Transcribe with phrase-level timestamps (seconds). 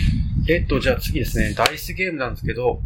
[0.48, 2.80] えっと、じゃあ次ですね、ダイスゲームなんですけど、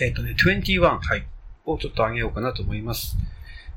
[0.00, 1.26] えっとね、21はい。
[1.64, 3.16] をちょっと上げようかなと思います。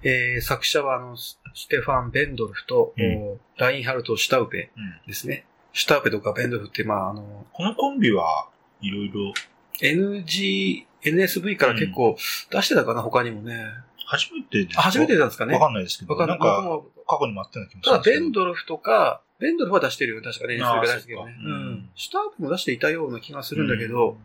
[0.04, 5.46] えー、作者はあの、スステファン・ベンドルフと、うんおラインハルト・シュタウペうんですね。
[5.74, 8.48] シュタウペとかベンドルフって、まあ、あの、このコンビは
[8.82, 9.34] いろいろ、
[9.82, 12.18] NG、NSV から結構
[12.52, 13.64] 出してたかな、他にもね。
[14.06, 14.80] 初めてですか？
[14.82, 15.54] あ、初めてなんですかね。
[15.54, 16.38] わかんないですけど、わかんな。
[16.38, 18.02] ない過去にもあったような気もすただ。
[18.04, 20.60] ベンドルフとか、ベンドルフは出してるよね、確かね。
[20.62, 21.90] あーが出うんうん。
[21.96, 24.18] シュタウペも出していたような気がするんだけど、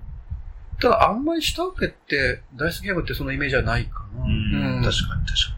[0.80, 4.24] ただ、あんまりシュタウペって、ダイスゲームってそのイメージはないかな。
[4.24, 5.54] うん、うん確かに確か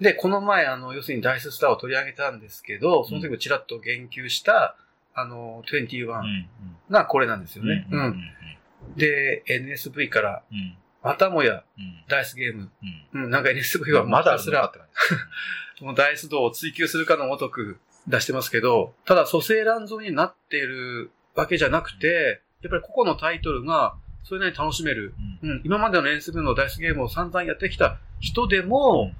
[0.00, 4.76] で、この前、あの、要するにダイススターを取り上げたんですけど、その時もちらっと言及した、
[5.14, 6.08] あの、21に。
[6.08, 6.46] うん。
[6.90, 7.86] がこれなんですよね。
[7.90, 7.96] う。
[7.96, 8.04] うんん。
[8.04, 8.96] うん。
[8.96, 10.76] で、NSV から、うん。
[11.02, 12.04] またもや、うん。
[12.08, 12.70] ダイスゲーム。
[13.14, 13.24] うん。
[13.24, 14.72] うん、なんか NSV はまだあすら。
[15.80, 17.78] もうダイス度を追求するかのごとく
[18.08, 25.14] 出してますけど、ただ、蘇生乱造になっているわけじゃなくて、やっぱり個々のタイトルが、それなりに楽しめる。
[25.42, 25.50] うん。
[25.50, 29.12] うん、今までの NSV のダイスゲームを散々やってきた人でも、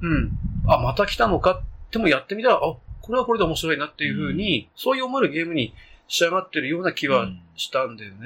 [0.00, 0.32] うん、
[0.66, 5.74] あ、また来たのかってもやってみたら、あ、これはこれで面白いなっていうふうに、そういう思えるゲームに
[6.08, 8.16] 仕上がってるような気はしたんだよね。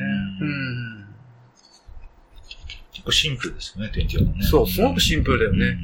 [0.41, 1.06] ううんん。
[2.93, 4.43] 結構シンプルですよね、天気はね。
[4.43, 5.78] そうすごくシンプルだよね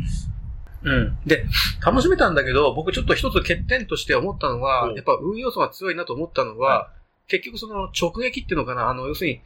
[0.84, 1.18] うん。
[1.26, 1.44] で、
[1.84, 6.90] 楽しめたんだけど、僕ちょっと一つ欠点として思ったのはう、んやっぱ運要素が強いなと思ったのは、
[7.28, 9.40] 結局その直撃っていうのかな、あの、要するに、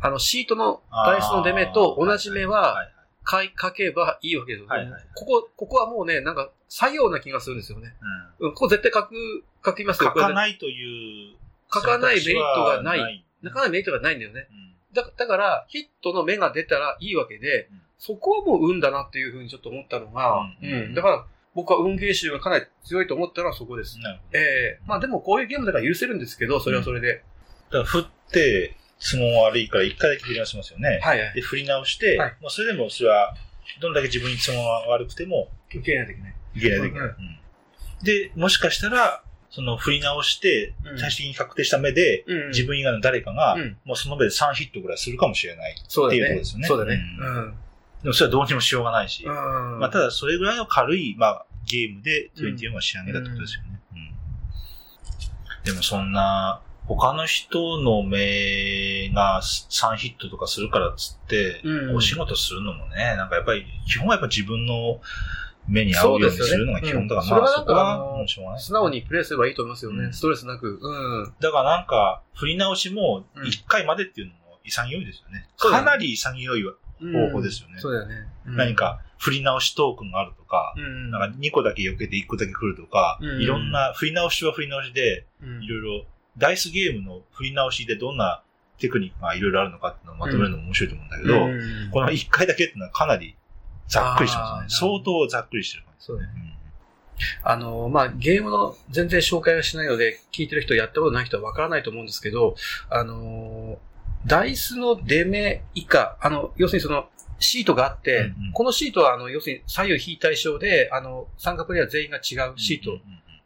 [0.00, 2.92] あの、シートのダイスの出目と同じ目は、はい
[3.24, 4.76] 買いかけばいいわけですよね。
[4.76, 7.94] はいはいここ、ここはもうね、なんか、作業な気がするんですよね。
[8.40, 10.12] うんうん、ここ絶対書く、書きますよ。
[10.12, 10.34] 書かい。
[10.34, 11.36] ないという。
[11.72, 14.48] 書かないメリットがない書かないメリットがないんだよね。
[14.50, 23.96] うんだだから、ヒットの目が出たらいいわけで、うんそこはもう運だなっていうふうにちょっと思ったのが、ううんん、だから、僕は運ゲー集がかなり強いと思ったのはそこです。
[24.00, 24.38] なるほど。
[24.40, 27.22] ええまあでもこういうゲームだから許せるんですけど、それはそれで。
[27.70, 30.98] だから振って、都合悪いから一回だけ振り直しますよね。
[31.00, 31.34] はいはい。
[31.34, 33.36] で、振り直して、はいもうそれでもそれは、
[33.80, 36.34] どんだけ自分に都合が悪くても、受けないといけない。
[36.56, 37.08] いけないといけない。
[37.08, 37.38] うんうん
[38.02, 45.76] で、もしかしたら、その振り直してう、ん最終的に確定した目で、うん自分以外の誰かが、うんもうその目で3ヒットぐらいするかもしれない。
[45.86, 46.40] そうだっていうところね。
[46.40, 47.00] ですよねそうだね。
[47.20, 47.54] ううん。
[48.02, 49.24] でもそれはどうにもしようがないし。
[49.24, 49.78] うん。
[49.78, 53.68] まあ、ただそれぐらいの軽い、まあ、ゲームで21は仕上げたってことですよね。
[53.68, 54.12] うん
[55.64, 65.00] でもそんな、他の人の目が3ヒットとかするからっつって、うんお仕事するのもね、なんかやっぱり、基本はやっぱ自分の
[65.68, 68.60] 目に合うようにするのが基本だから、ねうんそれはなんかそこはもうしょうがない。
[68.60, 70.04] 素直にプレイすればいいと思いますよね。
[70.04, 70.80] うんストレスなく。
[70.82, 71.34] うん。
[71.38, 75.48] だからなんか、振り直しもうん1回までっていうのも潔いですよね。
[75.56, 76.64] かなり潔い
[77.12, 77.78] 方法ですよね。
[77.78, 78.14] そうだよね。
[78.46, 81.10] うん何、か振り直しトークンがあるとか、うん。
[81.10, 86.06] なんか2個だけ避けて1個だけ振るとか、うんいろんな振り直しは振り直しで、うんいろいろ、
[86.38, 88.42] ダイスゲームの振り直しでどんな
[88.78, 93.36] テクニックがいろいろあるのかっていうのをまとめるのも面白いと思うんだけど、うんこの1回だけっていうのはかなり
[93.88, 94.66] ざっくりしてますね。
[94.68, 96.32] 相当ざっくりしてる感じそうだね。
[96.46, 96.52] うん
[97.42, 102.56] あの、まあ、ゲームの全然紹介はしないので、聞いてる人、やったことない人はわからないと思うんですけど、
[102.90, 103.78] あの、
[104.26, 108.52] ダイスの出目以下、あの、要するにその、シートがあって、うんうん。
[108.52, 113.02] このシートは、あの、要するに左右非対称で、あの、参加プレイヤー全員が違うシート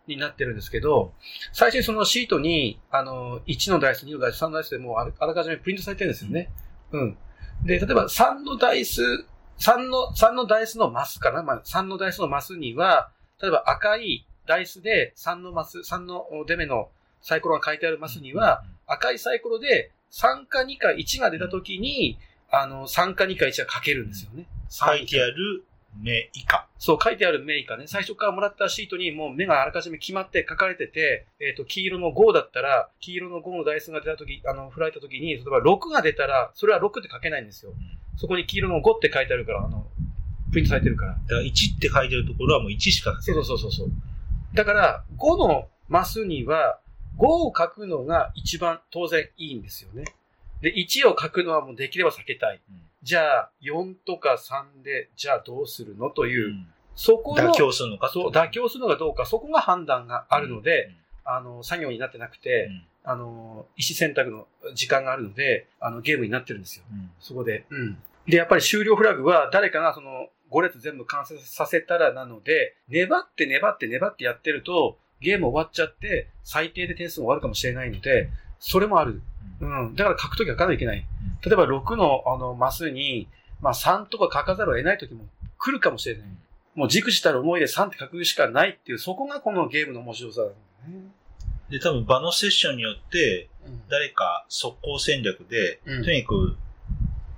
[0.06, 1.14] になってるんですけど、
[1.54, 6.50] 最初にそのシートに、あの、1のダイス、2のダイス、3のダイスでもうあらあらかじめプリントされてるんですよね。
[6.92, 7.18] うん。
[7.64, 9.00] で、例えば3のダイス、
[9.58, 11.42] 3の、3のダイスのマスかな？
[11.42, 13.10] まあ、3のダイスのマスには、
[13.40, 16.90] 例えば赤いダイスで3のマス、3の出目の
[17.22, 22.18] サイコロが書いてあるマスには、、赤いサイコロで3か2か1が出た時に、
[22.50, 24.46] あの、3か2か1が書けるんですよね。
[24.68, 25.64] 書いてある
[26.02, 26.68] 目以下。
[26.78, 27.86] そう、書いてある目以下ね。
[27.86, 37.72] 最初からもらったシートにもう目があらかじめ決まって書かれてて、えっ、と、黄色の5だったら、黄色の5のダイスが出たとき、あの、振られたときに、例えば6が出たら、それは6って書けないんですよ。
[38.16, 39.86] そこに黄色の5って書いてあるから、あの、
[40.50, 41.12] プリントされてるから。
[41.12, 43.44] だから1って書いてるところはもう1しか書けそうない。
[43.44, 43.88] そうそうそう。
[44.54, 46.78] だから、5のマスには、
[47.18, 50.04] 5を書くのが一番当然いいんですよね。
[50.60, 52.60] で、1を書くのはもうできれば避けたい。
[52.70, 56.66] うんじゃあ、4とか3で、じゃあどうするのという、うん
[56.96, 66.84] そこの妥協するのかそう、妥協するのかどうか、そこが判断があるので、、うんあの、作業になってなくて、うんあの、意思選択の時間があるので、あの、ゲームになってるんですよ。
[66.90, 67.66] うんそこで。
[67.70, 67.98] うん。
[68.26, 79.22] で、やっぱり終了フラグは誰かがその5列全部完成させたらなので、粘って粘って粘ってやってると、ゲーム終わっちゃって、最低で点数も終わるかもしれないので、それもある。
[79.60, 79.94] うん。
[79.94, 81.06] だから書くときは書かないといけない。
[81.44, 83.28] 例えば6のあのマスに、
[83.60, 85.24] まあ3とか書かざるを得ないときも
[85.58, 86.26] 来るかもしれない。
[86.74, 90.52] もう軸したる思いで3って書くしかないっていう、そこがこのゲームの面白さだよ
[90.88, 91.08] ね。
[91.70, 96.56] で、多分場のセッションによって、うん誰か速攻戦略で、うんとにかく、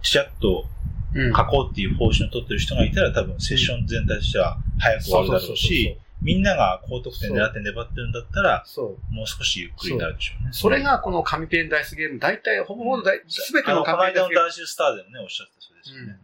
[0.03, 0.67] ちらっと
[1.15, 9.15] うん書こうっていう方針を取ってる人がいたら、多分セッション全体としては早く終わるだろうし、みんなが高得点狙って粘ってるんだったら、そう。
[9.15, 10.51] もう少しゆっくりになるでしょうね。
[10.53, 16.19] それがこの紙ペンダイスゲーム、大体ほぼほぼ大すべての紙ペンダイスゲーム、ダーシュスターでもね、おっしゃってたそうですよね。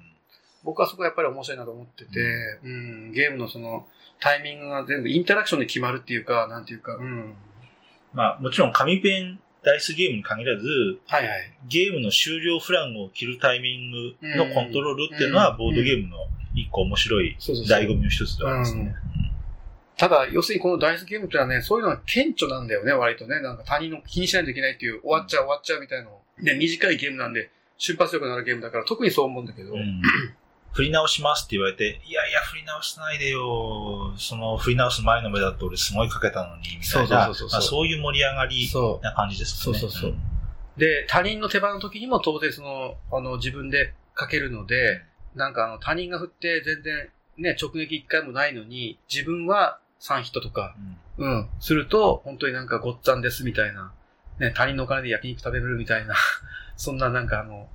[0.65, 2.21] 僕はそこやっぱり面白いなと思ってて、
[2.65, 3.87] うん、ゲームのその
[4.19, 7.35] タイミングが全部インタラクションで決まるっていうか、なんていうか、うん。
[8.15, 10.67] まあ、もちろん紙ペンダイスゲームに限らず、
[11.07, 11.53] はいはい。
[11.69, 16.17] ゲームの終了フラグを切るタイミングのコントロールっていうのは、うんボードゲームの
[16.55, 18.95] 一個面白い醍醐味の一つではありますね。
[19.97, 23.41] ただ、要するにこのダイスゲームってのはね、そういうのが顕著なんだよね、割とね。
[23.41, 26.19] なんか他人の気にしないといけないっていう、終わっちゃう終わっちゃうみたいなの。
[26.43, 30.03] で、短いゲームなんで、瞬発力のあるゲームだから、特にそう思うんだけど、うん
[30.75, 34.13] 振り直しますって言われて、いやいや、振り直さないでよ。
[34.19, 36.83] その振り直す前の目だと俺すごいかけたのに、みたいな。
[36.83, 38.69] そうそうそうそうまあそういう盛り上がり。
[39.01, 39.79] な感じですかね。
[39.79, 40.21] そうそうそうん
[40.77, 45.03] で、他人の手番の時にも当然その、あの、自分でかけるので、
[45.37, 50.77] なんかあの、他人が振って全然ね、直撃一回もないのに、自分は3ヒットとか、
[51.17, 53.93] うんうん、すると、本当になんかごっつぁんですみたいな、
[54.39, 56.15] ね、他人のお金で焼肉食べれるみたいな、
[56.77, 57.69] そんななんかあの、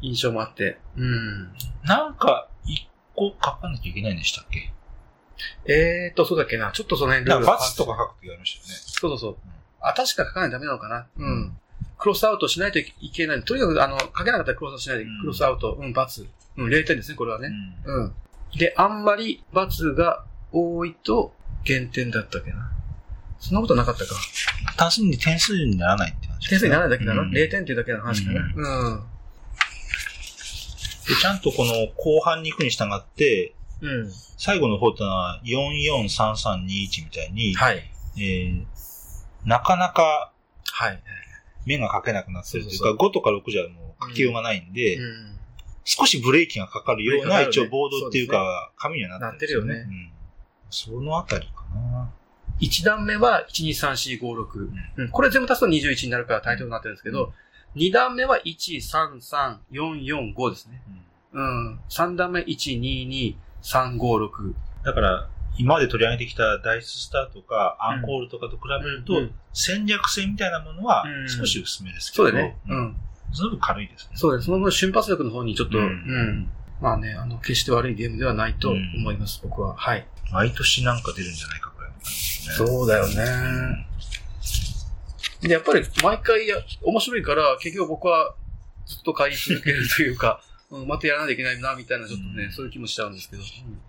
[0.00, 1.52] 印象もあって、うん。
[1.84, 4.72] なんか、一個書かなきゃいけないんでしたっけ？
[5.66, 8.74] えーと、そうだっけな、ちょっとその辺ルール罰とか書くときありましたよね。
[8.84, 9.36] そうそうそう。
[9.80, 11.06] あ、確か書かないとダメなのかな。
[11.16, 11.58] うん。
[11.98, 13.42] クロスアウトしないといけない。
[13.42, 16.26] とにかく、あの、書けなかったらクロスアウトしないで、うんクロスアウト、うん、罰。
[16.56, 17.50] うん、0点ですね、これはね。
[17.84, 18.14] うんうん。
[18.56, 22.70] で、あんまり罰が多いと減点だったっけな。
[23.38, 24.14] そんなことなかったか。
[24.76, 27.22] 単純に点数にならないって話点数にならないだけだな。
[27.22, 28.40] うん0点っていうだけの話かな？
[28.40, 29.02] うん。
[31.06, 34.10] で、ちゃんとこの後半に行くに従って、うん。
[34.38, 37.82] 最後の方ってのは443321みたいに、はい。
[38.16, 38.64] えー
[39.44, 40.32] なかなか
[40.72, 41.02] はい。
[41.66, 45.38] 目が描けなくなってるというか、そう5とか6じゃもう描きようがないんで、うん。
[45.84, 49.74] 少しブレーキがかかるような一応ボードっていうか、紙にはなってるね。
[49.74, 50.13] なってうん
[50.74, 52.10] そのあたりかな。
[52.60, 54.68] 1段目は1、2、3、4、5、6。
[54.96, 55.08] うん。
[55.10, 57.32] これ全部足すと21になるからタイトルになってるんですけど、
[57.76, 60.82] 2段目は1、3、3、4、4、5ですね。
[61.32, 61.80] うん。
[61.88, 64.54] 3段目1、2、2、3、5、6。
[64.84, 72.56] だから、今まで取り上げてきたダイススターとかアンコールとかと比べると、うん戦略性みたいなものはうん少し薄めですけど、そうだね。
[72.68, 72.96] ううん
[73.40, 74.16] の分軽いですね。
[74.16, 74.46] そうです。
[74.46, 76.50] その分瞬発力の方にちょっと、ううんん。
[76.80, 79.76] まあね、あの、決して悪いゲームではないと思います、僕は。
[79.76, 80.06] はい。
[80.32, 81.98] 毎年なんか出るんじゃないかぐらいね。
[82.02, 83.86] そうだよね。
[85.40, 88.34] で、やっぱり毎回や、面白いから、結局僕は
[88.86, 93.42] ずっと買い続けるというか、 うん、またやらないといけないな、みたいな、ちょっとね、うんそういう気もしちゃうんですけど。
[93.42, 93.80] うん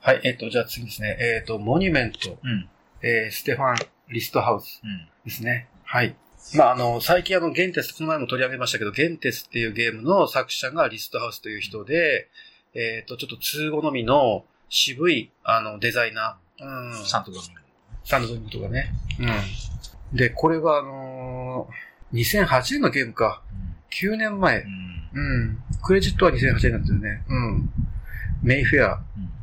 [0.00, 1.18] はい、えっ、と、じゃあ次ですね。
[1.20, 2.70] えっ、と、モニュメント、うん。
[3.02, 3.76] えーステファン・
[4.08, 5.08] リストハウスうん。
[5.24, 5.68] ですね。
[5.84, 6.16] はい。
[6.54, 12.28] まあ、あの、最近あの、ゲンテス、この前も取り上げましたけど、ゲンテスっていうゲームの作者がリストハウスという人で、
[12.74, 16.64] えっ、と、ちょっと通好みの渋い、あの、デザイナー。
[16.64, 17.06] うん。
[17.06, 17.60] サントドミンゴ。
[18.04, 18.92] サンドドリームとかね。
[19.20, 20.16] うん。
[20.16, 23.42] で、これはあのー、2008年のゲームか。
[23.90, 24.66] 9年前う。
[24.66, 25.10] ん。
[25.12, 25.58] うん。
[25.82, 27.24] クレジットは2008年なんですよね。
[27.28, 27.70] うん。
[28.42, 29.38] メイフェアうん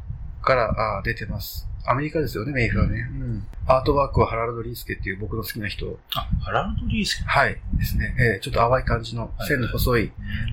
[0.45, 1.67] からあー出てます。
[1.87, 3.07] アメリカですよね、メイフェアね。
[3.11, 3.47] うん。
[3.67, 5.99] アートワークはハラルド・リースケっていう僕の好きな人。
[6.15, 7.23] あ、ハラルド・リースケ？
[7.23, 7.57] はい。
[7.73, 8.15] ですね。
[8.19, 10.11] えーちょっと淡い感じの線の細い。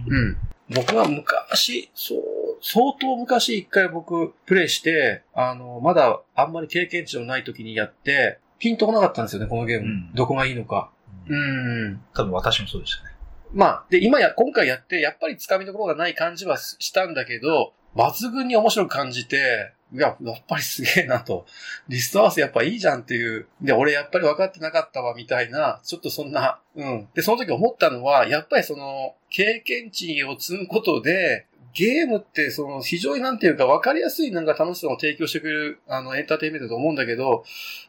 [0.08, 0.36] うんうん。
[0.74, 2.18] 僕は昔、そう、
[2.62, 9.86] 相当昔一回僕プレイして、あの、まだあんまり経験値のない時にやって、ピンとこなかったんですよね、このゲーム。
[9.86, 10.90] うんどこがいいのか。
[11.28, 12.00] うん。
[12.14, 13.10] 多分私もそうでしたね。
[13.52, 21.46] まあ、で、今や、今回やって、やっぱり掴みどころがない感じはししたんだけど、抜群に面白く感じて、いや、やっぱりすげえなと。
[21.88, 23.46] リスト合わせやっぱいいじゃんっていう。
[23.60, 27.08] で、俺やっぱり分かってなかったわ、みたいな、ちょっとそんな、うん。
[27.14, 37.44] で、その時思ったのは、やっぱりその、経験値を積むことで、ゲームって、その、非常になんていうか、分かりやすいなんか楽しさを提供してくれる、あの、エンターテインメントだと思うんだけど、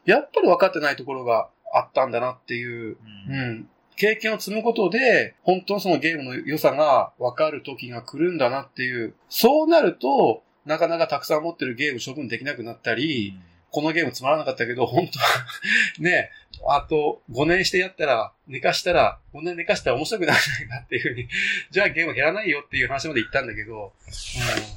[0.06, 2.98] やっぱり分かってないところがあったんだなっていう、
[3.30, 3.70] うん。
[3.96, 9.14] 経験を積むことで、本当のそのゲームの良さが分かる時が来るんだなっていう。
[9.30, 13.38] そうなると、なかなかたくさん持ってるゲーム処分できなくなったり、
[13.72, 15.26] このゲームつまらなかったけど、本当は
[16.00, 16.30] ね、
[16.68, 21.28] あと5年してやったら、寝かしたら、5年寝かしたら面白くなるんじゃないかっていうふうに、
[21.72, 23.94] じゃあゲーム減らないよっていう話まで言ったんだけど、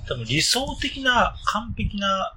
[0.08, 2.36] 多分理想的な完璧な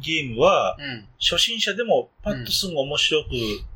[0.00, 0.84] ゲームは、うん。
[0.84, 1.08] うん。
[1.20, 3.28] 初心者でもパッとすぐ面白く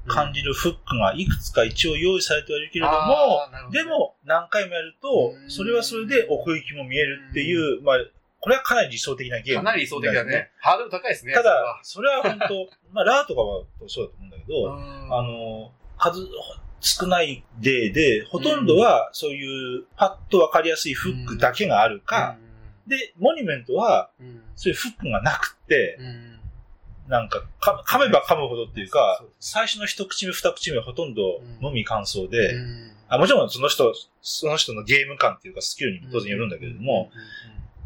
[0.07, 3.83] 感じるフックがいくつか一応用意されてはいるけれども、どね。
[3.83, 5.51] でも何回もやるとう、ん。
[5.51, 7.97] それはそれで奥行きも見えるっていう、まあ、
[8.41, 9.65] これはかなり理想的なゲーム。
[9.65, 10.51] かなり理想的だね。
[10.61, 11.35] ハードル高いですね。
[11.35, 12.23] ただ、それは。
[12.23, 16.27] 本当 まあ、ラーとかはそうだと思うんだけど、は、あの、数、
[16.81, 22.37] 少ない例で、ほとんどはそういうパッとわかりやすいフックだけがあるか、
[22.87, 24.11] で、モニュメントは
[24.55, 26.39] そういうフックがなくって、うん。
[27.09, 32.93] なんかか、噛めば噛むほどっていうか最初の一口目二口目はほとんどのみ感想で、うん。
[33.09, 37.11] あもちろんその人、その人のゲーム感っていうかスキルにも当然よるんだけれども、、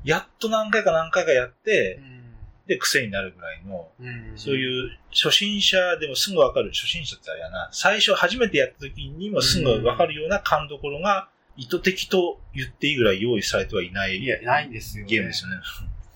[0.05, 2.01] やっと何回か何回かやって、
[2.67, 4.07] で、癖になるぐらいの、うん。
[4.07, 15.11] うんそういう初心者でもすぐわかる、初心者ってあれやな、最初初めてやった時にもすぐわかるような勘どころが意図的と言っていいぐらい用意されてはいないいや、ないんですよ、ね。
[15.11, 15.57] ゲームですよね。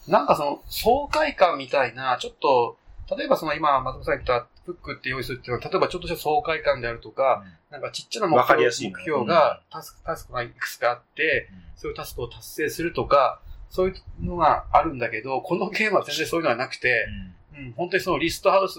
[0.09, 2.79] なんかその、爽快感みたいな、ちょっと、
[3.17, 17.07] 例えばその今、松本さん言ったフックって用意するっていうのは、例えばちょっとした爽快感であるとか、なんかちっちゃな目標わかりやすい目標が、タスク、タスクがいくつかあって、そういうタスクを達成するとか、そういうのがあるんだけど、このゲームは全然そういうのはなくて、
[17.57, 18.79] うん、本当にそのリストハウス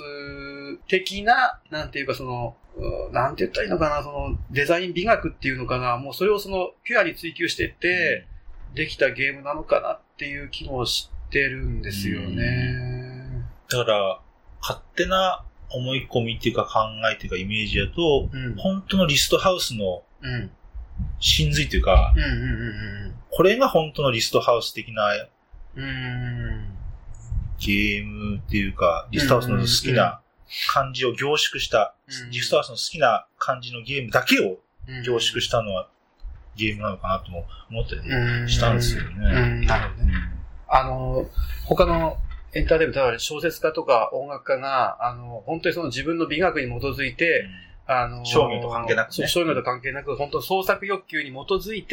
[0.88, 2.56] 的な、なんていうかその、
[3.12, 8.26] なんて言ったらいいのかな、そのデザイン美学っていうのかな、もうそれをそのピュアに追求していって、
[8.74, 13.46] できたゲームなのかなっていう気もしてるんですよね。
[13.70, 14.20] だから、
[14.62, 16.80] 勝手な思い込みっていうか考
[17.12, 18.56] えっていうかイメージだと、うん。
[18.56, 20.52] 本当のリストハウスのうん。
[21.20, 25.14] 真髄っていうか、うんうんこれが本当のリストハウス的な
[25.76, 25.90] うんうん。
[25.90, 25.92] う
[26.54, 26.78] ん。
[27.60, 30.22] ゲームっていうか、リストハウスの好きな
[30.74, 35.88] 感じを凝縮した、うんリストハウスの好きな感じのゲームだけをうん凝縮したのは
[36.56, 39.10] ゲームなのかなとも思ったりうんしたんですよね。
[39.12, 40.14] うん、なるほどね。
[40.68, 41.30] あの、
[41.66, 42.18] 他の
[42.54, 47.48] エンターテインメント、小説家とか音楽家が、あの、本当にその自分の美学に基づいて、
[47.88, 51.86] あの、商業と関係なくね商業と関係なく、本当創作欲求に基づい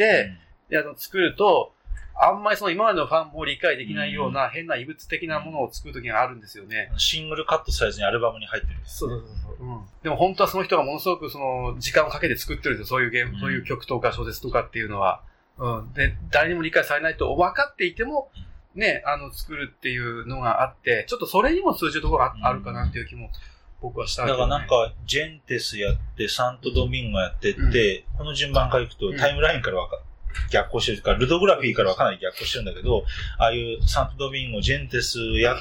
[0.69, 1.73] うんあの作ると、
[2.17, 6.91] あんまりその今までのファンも理解できないような変な異物的なものを作るときがあるんですよね。
[6.97, 8.99] シングルカットされずにアルバムに入ってるんです。
[8.99, 9.67] そうそうそうそう。
[9.67, 9.81] うん。
[10.01, 12.97] でも本当はその人がものすごくその時間をかけて作ってるんですよ。
[12.97, 15.21] そういうゲーム、うんそういう曲とか小説とかっていうのは。
[15.57, 15.93] うん。
[15.93, 18.31] で、誰にも理解されないと分かっていても、
[18.75, 23.29] ね、あの、作るっていうのがあって、ちょっとそれにも通じるところがああるかなっていう気も
[23.85, 29.99] 僕はしたんだからなんか、ジェンテスやって、サントドミンゴやってって、この順番からいくとうんタイムラインからわか
[30.51, 33.05] 逆行してるから、ルドグラフィーからはかなり逆行してるんだけど、
[33.37, 35.57] ああいうサントドミンゴ、ジェンテスやっ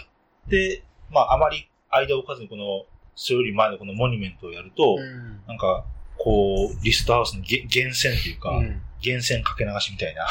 [0.49, 5.43] て、まああまり間を置かずにこの、それより前のこのモニュメントをやると、うん。
[5.47, 5.85] なんか、
[6.17, 8.83] こう、リストハウスのげ源泉っていうか、うん。
[9.03, 10.25] 源泉かけ流しみたいな、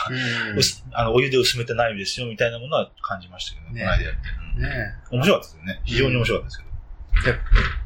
[0.52, 4.20] うん薄あの、お湯で薄めてないですよみたいなものは感じましたけどね、ねこの間やって。
[4.40, 4.70] うんね
[5.12, 5.82] 面白かったですよね。
[5.86, 6.73] 非常に面白かったですけど。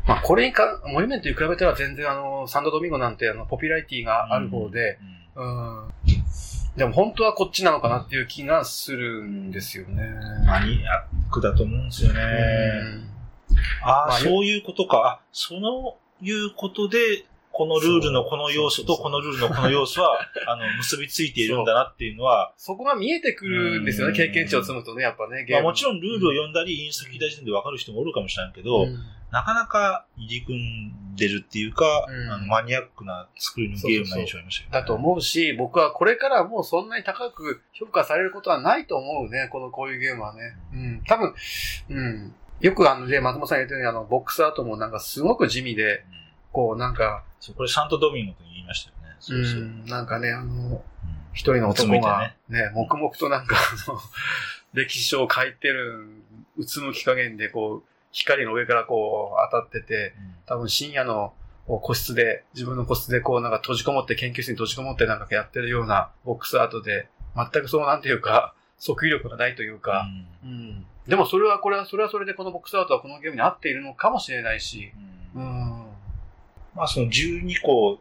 [0.07, 4.99] まあ、これにか、モニュメントに比べたら全然あの、サンドドミンゴなんてあの、ポピュラリティがある方で、
[5.35, 5.89] うん、うん。
[6.77, 10.03] でも本当はこっちなのかなっていう気がするんですよね。
[10.45, 12.21] マニアックだと思うんですよね。
[13.83, 15.19] ああ、まあそういうことか。
[15.19, 25.69] あ、そのいうことで、このルールのこの要素とこのルールのこの要素は、 あの、結びついているんだなっていうのは、そこが見えてくるんですよね、うん経験値を積むとね、やっぱね、まあ、ム。
[25.69, 28.99] もちろんルールを読んだり、インスト聞いた時点で分かる人もおるかもしれないけど、うん
[29.31, 34.81] なかなか入り組んでるっていうか、うんあのマニアックな作りのゲームな印象ありましたけど、ね。
[34.81, 40.55] だと思うし、僕はこれからもうそんなに高く評価されることはないと思うね、このこういうゲームはね。
[40.73, 41.01] うん。
[41.07, 41.33] 多分、
[41.89, 42.35] うん。
[42.61, 46.17] よくあの、で、松本さん言ったように、あの、ボックスアートもなんかすごく地味で、うん
[46.57, 49.15] こうなんか、そうこれサントドミンゴと言いましたよね。
[49.19, 49.59] そうそう。
[49.59, 50.79] うん、なんかね、あの、うん
[51.33, 53.99] 一人の男がね、ね、黙々となんか、あの、
[54.73, 56.23] 歴史書を書いてる、
[56.57, 60.15] うつむき加減で、こう、光の上からこう当たってて、
[60.47, 61.33] 多分深夜の
[61.67, 70.07] 個室で、自分の個室でこうなんか閉じこもって、研究室に閉じこもってなんかやってるようなボックスアートで、全くそうなんていうか、 即位力がないというか、
[70.43, 70.85] うん。
[71.07, 74.91] でもそれは、これは、それはそれでこのボックスアートはこのゲームに合っているのかもしれないし、
[75.35, 75.85] ううんん。
[76.75, 77.99] まあその12個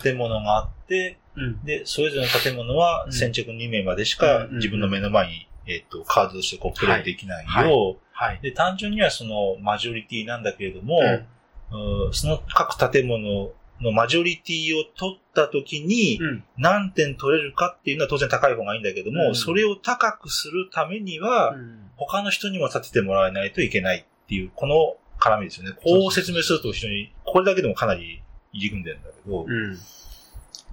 [0.00, 1.64] 建物があって、うん。
[1.64, 7.96] で、それぞれの建物はうん先着2名までしうんかうん自分の目の前に、えっと、カードとしてこうプレイできないよう、はいはい。
[8.42, 16.44] で、単純にはそのマジョリティなんだけれども、うんうんその各建物のマジョリティを取った時にうん。
[16.56, 25.74] 何点取れるかっていうのは当然高い方がいいんだけども、うんそれを高くするためには、うん他の人にも立ててもらえないといけないっていう、この絡みですよね。
[25.82, 29.78] こう説明すると非常に、これだけでもかなり入り組んでるんだけど、うん。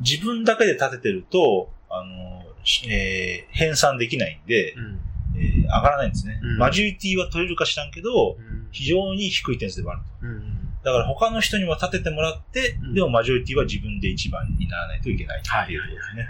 [0.02, 5.00] 自分だけで立ててると、あの、しえー編纂できないんで、うん。
[5.36, 10.28] えー上がらないんですね、うんマジョリティは取れるか知らんけど、うん非常に低い点数ではあると。
[10.28, 10.60] うん。
[10.84, 16.28] だから他の人にも立ててもらって、うんでもマジョリティは自分で一番にならないといけないっていうことですね。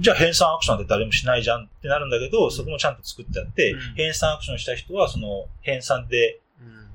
[0.00, 6.43] じゃあ編纂アクションって誰もしないじゃんってなるんだけど、そこもちゃんと作ってあって、うん編纂アクションした人は、その編纂でうん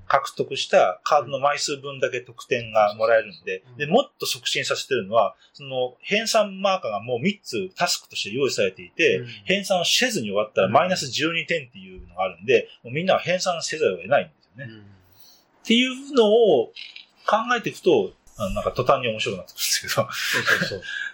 [0.10, 14.74] 獲得したカードの枚数分だけ得点がもらえるんでうん、で、もっと促進させてるのは、その編纂マーカーがもう3つタスクとして用意されていて、うん編纂をせずに終わったらマイナス12点っていうのがあるんで、もうみんなは編纂せざるを得ないんですよね。
[15.64, 16.68] っていうのを
[17.28, 19.94] 考えていくと、なんか途端に面白くなってくるんですけど。
[19.94, 20.82] そうそうそう。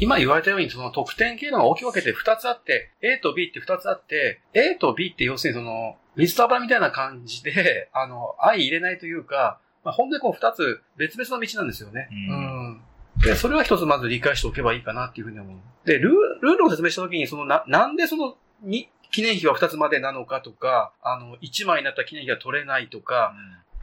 [0.00, 12.08] 今言われたように、その得点っていうのが大きく分けて2つあって、A と B って2つあって、A と B って要するにその、水と油みたいな感じで、 あの、相入れないというか、まあ、本当にこう2つ別々の道なんですよね。
[12.10, 12.80] うんうん
[13.18, 15.58] で、それは一つまず理解しておけばいいかなっていうふうに思う。
[15.84, 23.34] で、ルールールを説明したときに、そのな、なんでその、に、記念碑は2つまでなのかとか、あの、1枚になった記念碑が取れないとか、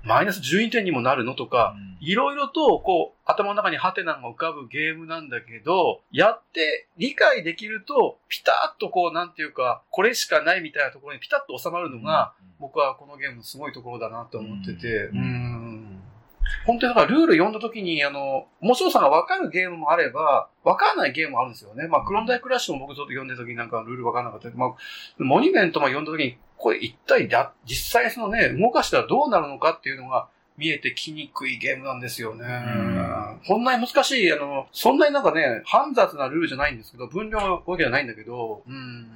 [0.06, 15.20] マイナス12点にもなるのとか、いろいろと、こう、頭の中にハテナが浮かぶゲームなんだけど、やって理解できると、ピタッとこう、なんていうか、これしかないみたいなところにピタッと収まるのが、僕はこのゲームのすごいところだなと思ってて、ううん。
[15.20, 15.65] ん。
[16.66, 21.88] 本当にだからルール読んだ時に、あの、面白さがわかるゲームもあれば、わからないゲームもあるんですよね。
[21.88, 24.76] まあ、クロンダイクラッシュも僕ちょっと読んでる時になんかルールわからなかったけど、まあ、
[25.18, 32.46] モニュメントも読んだ時に、これ一体だ、実際そのね、動かしたらどうなるのかっていうのが見えてきにくいゲームなんですよね。
[32.46, 39.08] んこんなに難しい、あの、そんなになんかね、煩雑なルールじゃないんですけど、分量のわけじゃないんだけど、うん。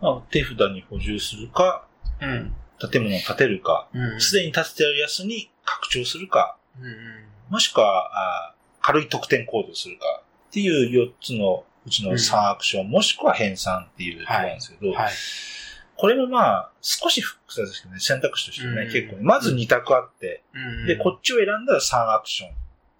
[0.00, 1.86] まあ、手札に補充するか、
[2.20, 2.54] うん。
[2.78, 6.94] 建物を建てるか、うんすでに建ててあるやつに拡張するか、うん。
[7.50, 8.10] もしくは、
[8.48, 15.12] あ軽い得点行動するかっていう4つのうちの3アクション、もしくは編纂っていうところなんですけど、はい。
[15.96, 18.92] これもまあ、少し複雑ですけどね、選択肢としてね、うん。
[18.92, 20.86] 結構ね、まず2択あって、うん。
[20.86, 22.50] で、こっちを選んだら3アクション、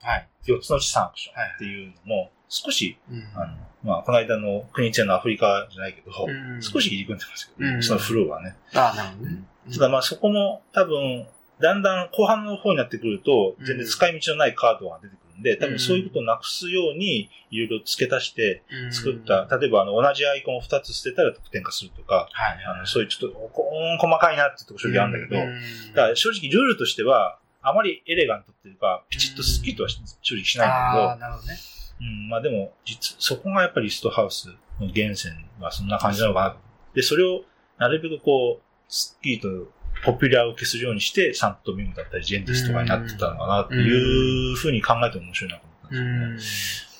[0.02, 0.28] はい。
[0.46, 3.22] 4つのうち3アクションっていうのも、少し、うん。
[3.34, 6.62] あの、まあ、この間の国一のアフリカじゃないけど、うん。
[6.62, 7.82] 少し入り組んでますけど、うん。
[7.82, 8.56] そのフローはね。
[8.74, 9.42] あなるほどね。
[9.72, 11.26] ただまあそこも多分、
[11.60, 22.64] だんだん後半の方になってくると、全然使い道のないカードが出てくるんで、多分そういうことをなくすように、いろいろ付け足してうん作った、例えばあの同じアイコンを2つ捨てたら得点化するとか、はい。
[22.64, 23.50] あのそういうちょっと
[23.98, 31.58] 細かいなってとこ正直あるんだけど、うんだから正直ルールとしては、あまりエレガントっていうか、ピチッとスッキリとはし正直しないんだけど、なるほどね。
[32.00, 36.56] うん、まあでも、実、そこがやっぱりリストハウスの源泉はそんな感じなのかな。
[36.94, 37.42] で、それを
[37.78, 39.48] なるべくこう、スッキリと
[40.06, 46.96] ポピュラー受けするようにして、サントミムだったり、ジェンティスとかになってたのかなっていうふうに考えても面白いなと思ったんですよね。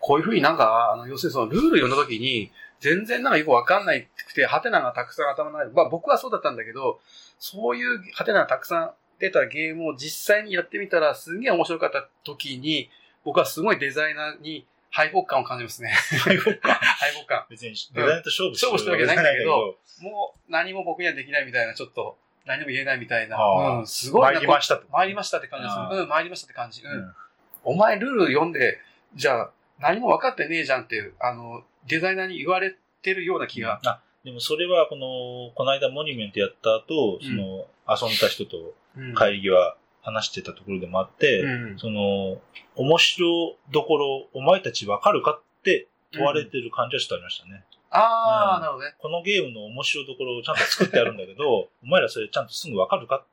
[0.00, 7.00] こういうふうになんか、あの、要するにそのルール読んだ時に、全然なんかよくわかんないくて、ハテナがたくさん頭の中に、まあ僕はそうだったんだけど、
[7.38, 12.90] そういうハテナがたくさん出たゲームを実際にやってみたら、すげえ面白かった時に、
[13.24, 15.90] 僕はすごいデザイナーに敗北感を感じますね。
[15.90, 17.46] 敗北感敗北感。
[17.50, 23.36] 別にデザインと勝負勝負してるわけじゃないんだけど、もう何も僕にはできないみたいな、ちょっと何も言えないみたいな。
[23.78, 24.84] うん、すごいな参りましたと。
[24.90, 26.02] 参りましたって感じです。
[26.02, 26.82] うん、参りましたって感じ。
[26.82, 26.88] う。
[26.88, 27.14] うんん
[27.62, 28.78] お前ルール読んで、
[29.14, 29.50] じゃあ
[29.80, 33.80] 何も分かってねえじゃんってあの、デザイナーに言われてるような気が。
[33.84, 42.40] あ、でもそれはこの、この間モニュメントやった後、その、遊んだ人とうん帰り際話してたところでもあって、うんその、
[42.76, 47.64] 面白どころ、お前たちわかるかって問われてる感じはちょっとありましたね。
[47.90, 48.94] ああ、うんなるほどね。
[48.98, 53.26] このゲームの面白どころをちゃんと作ってあるんだけど、 お前らそれちゃんとすぐわかるかって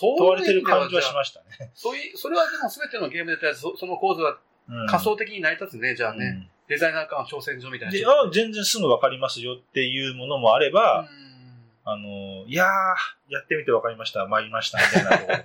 [0.00, 1.14] 問われてる感じはしす。
[1.14, 1.70] ましたね。
[1.74, 6.26] そういう、それはでも全てのゲームでそその構図はうん仮想的に成り立つね、じゃあね。
[6.26, 7.92] うんデザイナー間の挑戦状みたいな。
[7.92, 11.04] で、あ全然すぐわかりますよっていうものもあれば、
[11.84, 12.68] あの、いやー、
[13.32, 15.38] やってみてわかりました、参りました、みたいなところ。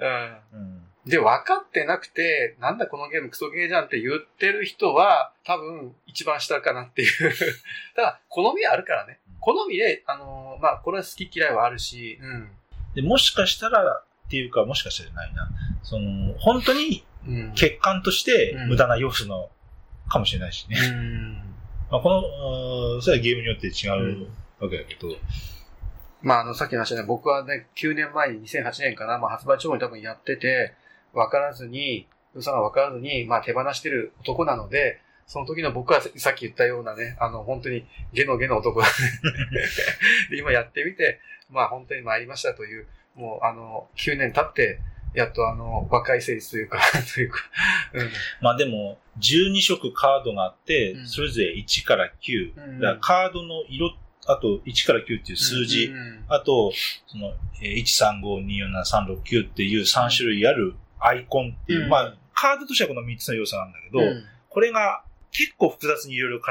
[0.00, 0.79] うんうん
[1.10, 7.08] で、分かってなくて、なんだこのゲームクソゲーじゃんって言ってる人は、多分一番下かなっていう。
[7.96, 9.18] ただ、好みはあるからね。
[9.40, 12.50] 好みで、あのーまあ、これは好き嫌いはあるし、うん。
[12.94, 15.50] で、もしかしたら、っていうか、もしかしたらないな。
[15.82, 17.50] その、本当にうん。
[17.50, 19.50] 欠陥としてうん無駄な要素の、
[20.08, 20.78] かもしれないしね。
[20.78, 21.34] うん。
[21.90, 24.28] まあ、この、うんそれはゲームによって違う
[24.60, 25.08] わけだけど、
[26.22, 30.74] まあ、あの、さっきの話ね、僕はね、9年前に2008年かな、まあ、発売直後に多分やってて、
[31.14, 38.82] 分からずに、良さが分からずに、まあ、手放してる男なので、その時の僕はさっき言ったようなね、あの、本当にゲのゲの男。
[40.30, 41.20] で、今やってみて、
[41.50, 44.80] まあ、本当に参りましたという、もう、あの、9年経って、
[45.14, 46.80] やっとあの、和解成立というか、
[47.14, 47.38] というか、
[47.94, 48.10] うん。
[48.40, 52.52] まあでも、12色カードがあってう、んそれぞれ1から9。
[52.56, 53.96] うんだからカードの色、
[54.26, 56.72] あと1から9っていう数字、うんあと、
[57.06, 66.50] その、えー135247369っていう3種類あるアイコンっていう、うんまあ、カードとしてはこの3つの要素なんだけど、うんこれが結構複雑にいろいろ絡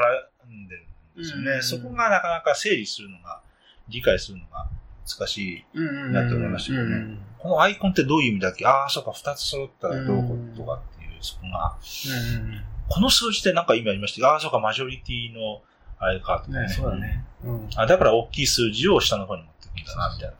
[0.50, 0.86] んでる
[1.16, 1.50] んですよね。
[1.52, 3.42] うんそこがなかなか整理するのが、
[3.88, 4.66] 理解するのが
[5.06, 5.78] 難しい。
[6.12, 8.66] なって思いましたけどねうんこのアイコンってどういう意味だっけ？
[8.66, 11.76] ああ、そうか、二つ揃ったらどういうことかっていう、そこが。
[11.76, 14.26] うんこの数字ってなんか意味ありました？
[14.28, 15.60] ああ、そうか、マジョリティの、
[15.98, 17.22] あれか、とかね、そうだね。
[17.44, 20.34] うんあ、だから大きい数字を下の方に持ってくんだな、みたいな。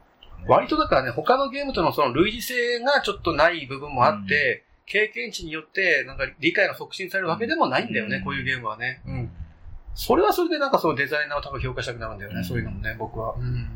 [0.47, 9.03] 割とだからね、他のゲームとのその類似性がちょっとない部分もあって、経験値によってなんか理解が促進されるわけでもないんだよね、うんこういうゲームはね。
[9.07, 9.31] うん。
[9.95, 13.35] それはそれでなんかそのデザイナーを多分評価したくなるんだよね、うんそういうのもね、僕は。
[13.39, 13.69] うん。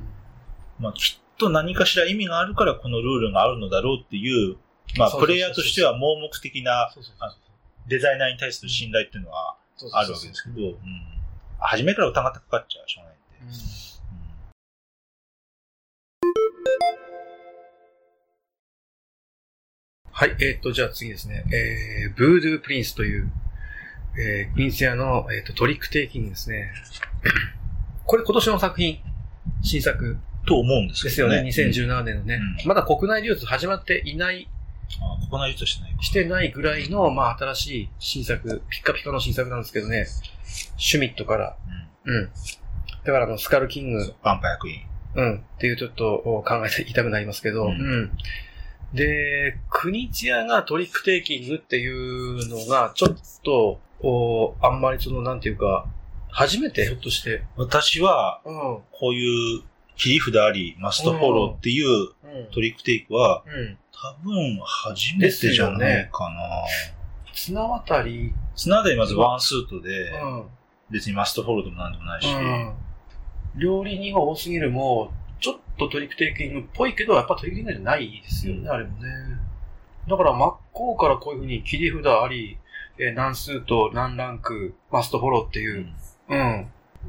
[0.79, 4.57] まあ、きっと何かしら意味があるからこのルールがあるのだろうっていう、
[4.98, 6.92] まあ、プレイヤーとしては盲目的な
[7.87, 9.57] デザイナーに対する信頼っていうのは
[9.92, 10.77] あるわけですけど、うん。
[11.59, 13.55] 初めから疑ってかかっちゃうしょうがないんで。
[20.16, 21.44] はい、えっ、と、じゃあ次ですね。
[21.53, 23.33] えー、ブードゥープリンスという、
[24.16, 26.70] えー、プリンス屋の、えー、とトリックテイキングですね。
[28.07, 29.00] これ今年の作品、
[29.61, 31.48] 新作と思うんですけですよね、どね。
[31.48, 32.37] 2017年のね。
[32.62, 34.48] うんまだ国内流通始まっていない、
[35.00, 36.03] あここないとしてないか。
[36.03, 40.07] してないぐらいの、まあ新しい新作、ピッカピカの新作なんですけどね。
[40.77, 41.57] シュミットから、
[42.07, 42.14] うん。
[42.14, 42.31] うん。
[43.05, 44.83] だからあの、スカルキング、バンパ役員。
[45.16, 45.37] うん。
[45.38, 48.11] っていうちょっとお考えて痛くなりますけど、ううんん。
[48.94, 55.87] で、国津屋がトリックテイキングっていうのが、ちょっと、おあんまりその、なんていうか、
[56.30, 57.42] 初めてひょっとして。
[57.57, 58.54] 私は、うん。
[58.92, 59.62] こういう
[59.96, 62.50] 切り札あり、マストフォローっていううん。
[62.52, 63.78] トリックテイクは、うん。
[63.92, 66.64] 多分初めてじゃないかな。
[67.33, 70.44] 綱渡り、綱でまずワンスートで、うん。
[70.90, 72.74] 別にマストフォローでもなんでもないし、うん。
[73.57, 75.12] 料理人が多すぎるも、
[75.44, 79.11] ちょっとトリックテイキングっぽいけど、やっぱトリックテイキングじゃないですよね、うんあれもね。
[80.09, 82.57] だから真っ向からこういうふうに切り札あり、
[82.98, 85.87] えー何数と何ランク、マストフォローっていう
[86.30, 86.66] う、んうん。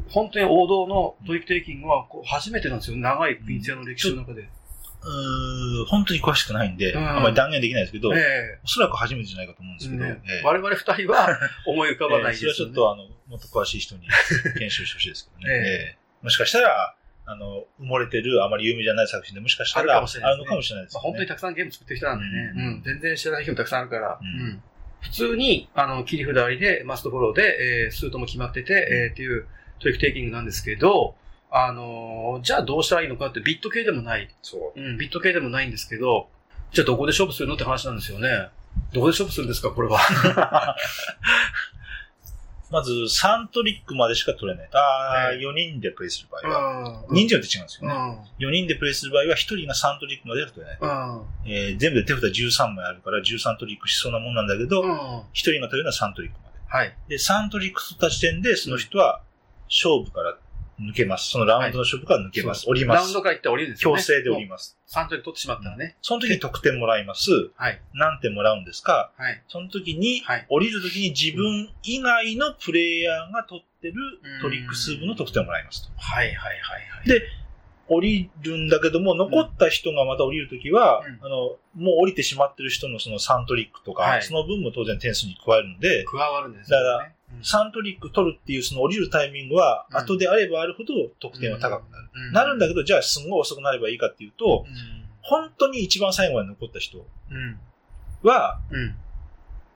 [0.09, 2.97] 本当に王道のトリックテイキングはこう初めてなんですよ。
[2.97, 4.41] 長いピンチアの歴史の中で。
[4.41, 14.01] うー本当に詳しくないんで、うんあんまり断言できないですけど、えおそらく初めてじゃないかと思うんですけど、えねええ我々二人は思い浮かばないですええそれはちょっとあの、もっと詳しい人に
[14.59, 15.53] 研修してほしいですけどね。
[15.55, 16.95] ええええもしかしたら、
[17.25, 21.01] あの、埋もれてるあまり有名じゃない作品でもしかしたらあるかもしれないですねあるのかもしれないですまあ。
[21.03, 24.63] 本当にたくさんゲーム作ってる人なんでね、ううんん、全然知らない人もたくさんあるから、ううんん
[25.01, 29.45] 普通に、あの、切り札ありで、マストフォローで、えー、スートも決まってて、えー、っていう
[29.79, 31.15] トリックテイキングなんですけど、
[31.51, 34.29] あのーじゃあどうしたらいいのかってビット系でもない。
[34.41, 34.79] そう。
[34.79, 36.27] うん、ビット系でもないんですけど、
[36.71, 38.49] じゃあどこで勝負するのって話なんですよね。
[38.93, 39.99] どこで勝負するんですか、これは。
[42.75, 44.69] まず、3トリックまでしか取れない。
[44.73, 47.05] ああ、ええ4人でプレイする場合は。
[47.07, 47.15] うん。
[47.15, 47.95] 人数によって違うんですうよね。
[47.95, 48.19] ん。
[48.39, 50.79] 4人でプレイする場合は、1人が3トリックまでしか取れない。
[50.81, 51.25] うん。
[51.45, 55.23] えー全部で手札13枚あるから13トリックしそうなもんなんだけど、1うん。
[55.33, 56.55] 人が取れるのは3トリックまで。
[56.67, 56.95] はい。
[57.07, 59.21] で、3トリック取った時点で、その人は
[59.69, 60.37] 勝負から
[60.79, 61.29] 抜けます。
[61.29, 62.65] そのラウンドの勝負から抜けます。
[62.67, 63.21] 降りますラウンド。
[63.21, 63.97] から行って降りるんですよね。
[63.97, 64.77] 強制で降ります。
[64.89, 65.95] 3トリ取ってしまったらね。
[66.01, 67.31] その時に得点もらいます。
[67.55, 67.81] はい。
[67.93, 69.11] 何点もらうんですか？
[69.17, 69.41] はい。
[69.47, 73.95] その時に、はい降りる時に自分以外のプレイヤーが取ってる
[74.41, 75.91] トリック数分の得点をもらいますと。
[75.97, 77.07] はいはいはいはい。
[77.07, 77.21] で
[77.87, 81.37] 降りるんだけども、残った人がまた降りるときは、うんあの、
[81.75, 86.83] もう降りてしまってる人のその3トリックとか、はいその分も当然点数に加えるので、加わるんですよね。
[86.83, 92.09] だからうん3トリック取るっていうその降りるタイミングは、うん後であればあるほど得点は高くなる。
[92.13, 94.65] うんなるんだけど、じゃあすんごい遅くなればいいかっていうと、
[95.21, 97.59] 本当に一番最後まで残った人うん。
[98.23, 98.95] は、うん。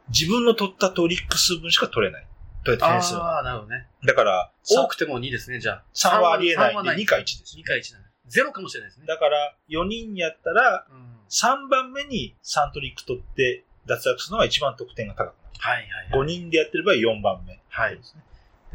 [0.10, 2.28] 自分の取ったトリック数分しか取れない。
[2.64, 3.38] 取れた点数は。
[3.38, 3.88] ああ、なるほどね。
[4.06, 5.84] だから、多くても2ですね、じゃあ。
[5.94, 7.58] 3はありえない3んで、2か1です。
[7.58, 8.10] 2か1なんだ。
[8.30, 9.08] 0かもしれないですね。
[9.08, 16.28] だから、4人やったら、うん3番目に3トリック取って脱落するのが一番得点が高くはいはい5はい。
[16.28, 17.60] 人でやってる場合4番目。
[17.70, 17.96] はい。
[17.98, 18.22] ですね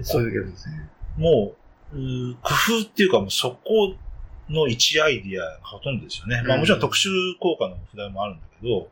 [0.02, 0.88] そういうゲームですね。
[1.16, 1.54] も
[1.92, 3.94] う、うー工夫っていうかもうそこ
[4.50, 6.42] の1アイディアがほとんどですよね。
[6.46, 7.08] まあうんもちろん特殊
[7.40, 8.88] 効果の札もあるんだけど、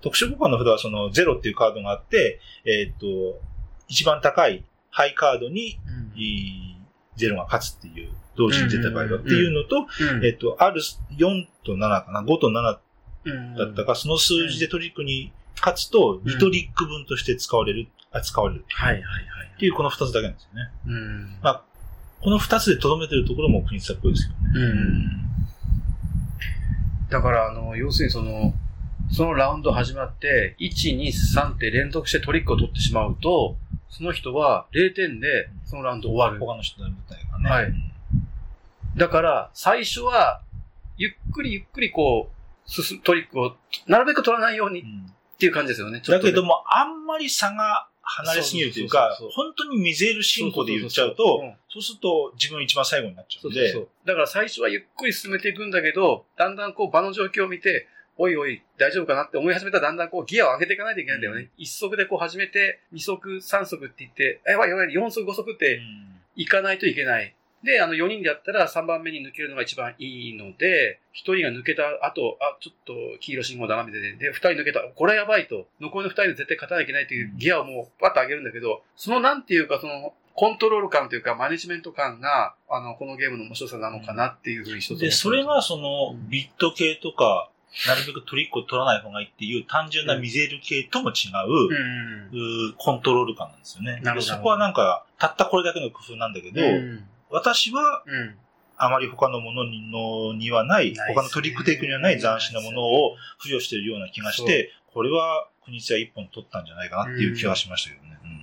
[0.00, 3.40] 特殊効果の札はその0っていうカードがあって、えーっと、
[3.88, 5.78] 一番高いハイカードに
[6.14, 6.76] うんいい
[7.18, 9.86] 0が勝つっていう、同時に出た場合うんはっていうのと、
[10.16, 10.80] うんえっと、ある
[11.18, 12.78] 4と7かな、5と7
[13.24, 19.52] うんだったか、その数字でトリックに勝つと、2トリック分として使われる、あ使われるはいはいはい。
[19.54, 20.70] っていうこの2つだけなんですよね。
[20.86, 21.38] うん。
[21.42, 21.62] まあ、
[22.20, 24.36] この2つで留めてるところも国津っぽいですよね。
[24.54, 25.28] うん。
[27.10, 28.54] だから、あの、要するにその、
[29.10, 33.56] そのラウンド始まって、1、2、3って連続してトリックを取ってしまうと、
[33.88, 36.38] その人は0点でそのラウンド終わる。
[36.38, 37.50] 他の人の舞台がね。
[37.50, 37.92] はいうん
[38.98, 40.42] だから、最初は、
[40.96, 43.54] ゆっくりゆっくりこう、進むトリックを、
[43.86, 44.82] なるべく取らないように
[45.38, 46.02] っうんていう感じですよね。
[46.04, 53.88] だけども、あんまり差が離れすぎるというか本当にミゼール進行で言っちゃうとそうすると自分一番最後になっちゃうので、そうそう。
[54.06, 61.50] だから最初はゆっくり進めていくんだけど、だんだんこう場の状況を見て、おいおい、大丈夫かなって思い始めたらだんだんこうギアを上げていかないといけないんだよね。
[61.56, 65.80] 一足でこう始めて、二足、三足って言って、あやばいやばい、四足、五足って
[66.34, 67.32] 行かないといけない。
[67.62, 87.50] で、あの、4人でやったら3番目に抜けるのが一番いいので、1人が抜けた後、あ、ちょっと黄色信号斜めてて、で、2人抜けた、これやばいと、残りの2人で絶対勝たなきゃいけないというギアをもうパッと上げるんだけど、そのなんていうか、その、コントロール感というか、マネジメント感が、あの、このゲームの面白さなのかなっていうふうに一つで、それがそのうんビット系とか、
[87.86, 92.74] なるべくトリックを取らない方がいいっていう単純なミゼール系とも違う、うん。
[92.78, 94.00] コントロール感なんですよね。
[94.02, 97.04] なるほどでそこはなんか、たったこれだけの工夫なんだけど、うん。
[97.30, 98.36] 私はうん。
[98.80, 108.18] あまり他のものにのにはない、他のトリックテイクにはない斬新なものを付与しているような気がして、これは国津屋一本取ったんじゃないかなっていう気はしましたけどね。
[108.22, 108.38] うん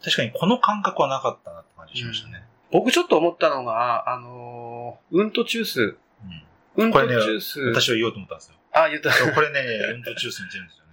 [0.00, 2.44] 確かにこの感覚はなかったなって感じしましたね。
[2.70, 5.96] 僕ちょっと思ったのが、あのー、うんとチュース。
[6.76, 7.16] うんこれね。
[7.16, 8.54] 私は言おうと思ったんですよ。
[8.72, 9.10] あ、言った。
[9.34, 9.60] これね、
[9.94, 10.84] うんとチュース似てるんですよ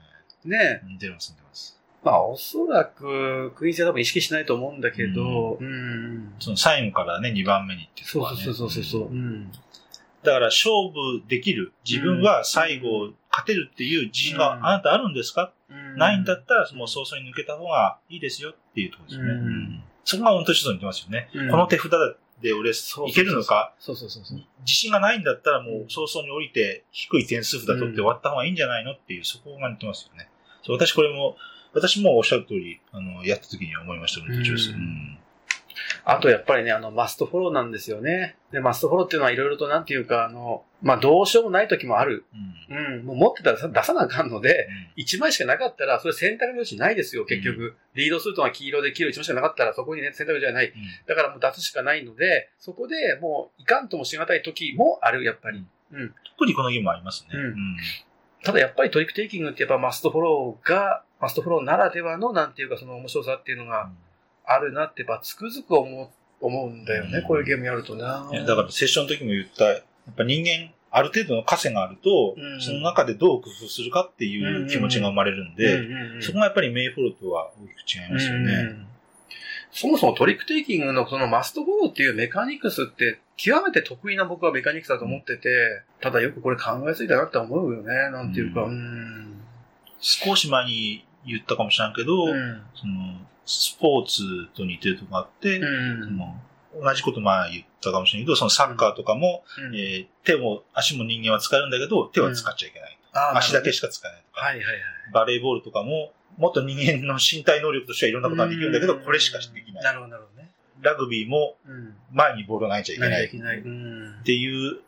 [0.50, 0.82] ね。
[0.82, 1.75] ね似てます、似てます。
[2.06, 6.34] まあ、おそらく、クイーンは多分意識しないと思うんだけど、うん。
[6.39, 9.02] その最後からね、2番目にっていうとそうこはねそうそうそうそう。
[9.08, 9.52] うん。
[9.52, 19.32] だから勝負できる、自分は最後勝てるっていう自信がうんあなたあるんですか、うんないんだったらもう早々に抜けた方がいいですよっていうところですよね。
[19.34, 21.30] うんうんそこが本当にちょっと似てますよね。
[21.34, 21.91] うんこの手札
[22.41, 23.74] で俺いそうけるのか？
[23.80, 24.38] そうそうそうそう。
[24.60, 28.94] 自信がないんだったらもう早々に降りて低い点数札取って終わった方がいいんじゃないの？
[28.94, 30.30] っていうそこが似てますよね。
[30.65, 31.38] そう私これも、
[31.73, 34.69] 私もおっしゃる通り、あの、やった時に思いました、途中です。
[34.71, 35.17] うんうん
[36.06, 38.38] あとやっぱりね、あの、マストフォローなんですよね。
[38.51, 42.25] で、マストフォローっていうのはいろいろとなんていうか、あの、まあ、どうしようもない時もある。
[42.69, 43.06] うんうん。
[43.06, 47.75] もう持ってたらさ出さなあかんので、1枚しかなかったら、それ選択の余地ないですよ、結局。
[47.95, 50.67] リードするとは黄色で黄色1枚しかなかったら、そこにね、選択の余地はない。
[50.67, 50.73] うん
[51.08, 55.65] だからもう出すしかないので、そこでもういかんともしがたい時もある、やっぱり。
[55.91, 56.13] うん。
[56.38, 57.30] 特にこのゲームはありますね。
[57.34, 57.78] うん
[58.45, 63.89] ただやっぱりトリックテイキングってやっぱマストフォローが、マストフォローならではのなんていうかその面白さっていうのが
[64.45, 66.10] あるなってやっぱつくづく思う、
[66.45, 67.23] 思うんだよね、うん。
[67.23, 68.29] こういうゲームやるとな。
[68.45, 69.84] だからセッションの時も言った、やっ
[70.15, 72.62] ぱ人間、ある程度の枷があると、うん。
[72.62, 78.53] その中でどう工夫するかっていう気持ちが生まれるんで、うんうんうんそこがやっぱりメイフォローとは大きく違いますよね。
[78.53, 78.88] うん
[79.76, 88.64] そもそもトリックテイキングのそのマストフォローっていうメカニクスって極めて特異な僕はメカニクスだと思ってて、ただよくこれ考えついたなって思うよね、なんていうか。
[88.64, 89.42] ううん。
[90.00, 92.62] 少し前に言ったかもしれないけど、うん。
[92.74, 94.24] そのスポーツ
[94.56, 96.36] と似てるとこがあって、うんその
[96.82, 102.98] 同じこと前言ったかもしれないけど、そのサッカーとかも、うんえー手も足も人間は使えるんだけど、手は使っちゃいけない。
[103.36, 104.76] 足だけしか使えないとか、はいはいはい。
[105.14, 109.82] バレーボールとかも、もっと人間の身体能力としてはいろんなことができるんだけど、うんこれしかできな。
[109.82, 110.52] ないるほど、なるほどね。
[110.82, 111.95] ラグビーもうん。
[112.12, 113.60] 前にボールが投げちゃいけ何ないっできない。
[113.60, 114.24] うん。
[114.24, 114.80] ていう、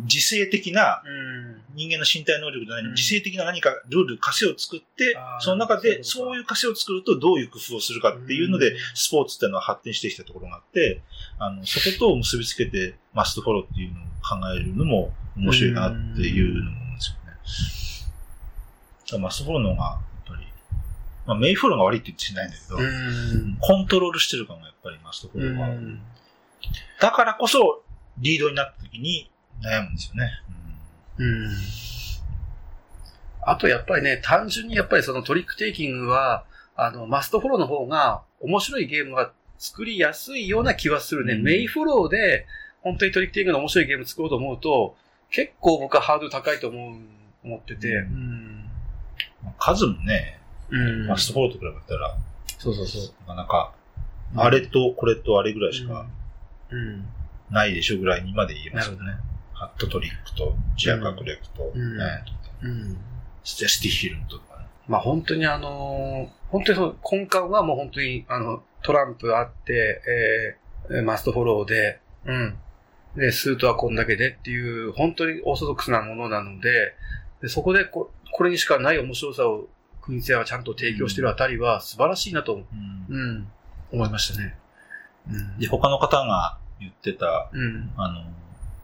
[0.00, 1.62] 自制的なうん。
[1.74, 11.00] 人間の身体能力じゃない、うん自制的な何かルール、枷を作ってその中でそういう枷を作るとどういう工夫をするかっていうのでうん、スポーツっていうのは発展してきたところがあって、
[11.38, 17.16] あの、そこと結びつけてマストフォローっていうのを考えるのも面白いなっていうのも思うんです
[19.10, 19.22] よね。
[19.22, 20.00] マストフォローの方が、
[21.26, 23.56] まあメイフォローが悪いって言ってないんだけど、うん。
[23.60, 25.66] コントロールしてる感がやっぱりマストフォうローは。
[25.68, 26.00] ん。
[27.00, 27.82] だからこそ、
[28.18, 29.30] リードになった時に
[29.62, 30.30] 悩むんですよね。
[31.18, 31.50] うん。
[33.44, 36.44] あとやっぱりね、単純にやっぱりそのトリックテイキングは、
[36.76, 41.34] あの、マストフォローの方が面白いゲームが作りやすいような気はするね。
[41.34, 42.46] うんメイフォローで、
[42.82, 44.96] 本当にトリックテイキングの面白いゲーム作ろうと思うと、
[45.30, 46.96] 結構僕はハードル高いと思う、
[47.44, 47.88] 思ってて。
[47.88, 48.70] ううん。
[49.58, 50.38] 数もね、
[50.72, 52.16] うんマストフォローと比べたら、
[52.58, 53.02] そうそうそう。
[53.28, 53.72] なかなか、
[54.36, 56.06] あれとこれとあれぐらいしか
[56.70, 57.04] うん。
[57.50, 59.12] ないでしょぐらいにまで言えますよね。
[59.52, 62.04] ハットトリックと、ジア学歴と、うんね
[62.62, 62.96] うん。
[63.44, 64.66] ステスティヒルンとかね。
[64.88, 69.72] まあ本当にあのー本当にその根幹はもう本当にあの、トランプあって、
[70.88, 72.56] えーえーマストフォローで、うん。
[73.16, 76.94] で、スートはこんだけでっていう、本当にオーソドックスなものなので、
[77.42, 79.68] でそこでここれにしかない面白さを、
[80.02, 82.62] 国津屋はちゃんと提供してるあたりは素晴らしいなと、うん
[83.08, 83.48] うん、
[83.92, 84.56] 思いましたね。
[85.30, 85.58] うん。
[85.58, 87.90] で、他の方が言ってた、うん。
[87.96, 88.20] あの、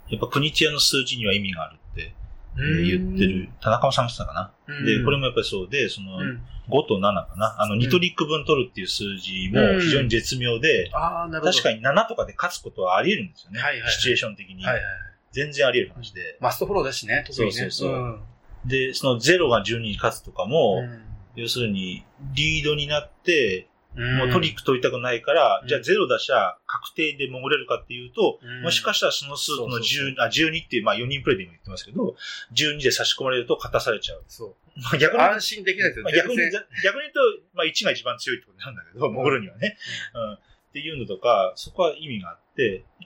[0.08, 2.14] やっぱ国チアの数字には意味があるって、
[2.56, 4.52] えうんー言ってる、田中さんが言ってたかな。
[4.68, 4.86] うん。
[4.86, 7.56] で、これもやっぱりそうで、その、うん、5と7かな。
[7.58, 10.90] あの、2トリック分取るっていう数字も非常に絶妙で。
[10.90, 13.58] 確かに7とかで勝つことはあり得るんですよね。
[13.58, 14.64] はいはいはいシチュエーション的に。
[14.64, 14.84] はいはい。
[15.32, 16.38] 全然あり得る話で。
[16.40, 17.52] マストフォローだしね、特にね。
[17.52, 18.20] そうそうそうん
[18.68, 22.04] で、その0が12に勝つとかも、うん要するに、
[22.34, 32.16] リードになって、もうトリック取りたくないから、じゃあゼロ出しゃ確定で潜れるかっていうと、もしかしたらそのスーツのそうそう10、あ、12っていう、まあ4人プレイで今言ってますけど、
[32.54, 34.24] 12で差し込まれると勝たされちゃう。
[34.26, 34.80] そう。
[34.80, 36.18] まあ逆に、安心できないですよまあ、ね。
[36.18, 37.20] 逆に、逆に言うと、
[37.54, 39.76] まあ1が一番強いってことなんだけど、潜るにはね。
[40.14, 40.32] うん。
[40.34, 40.38] っ
[40.72, 42.47] ていうのとか、そこは意味があって、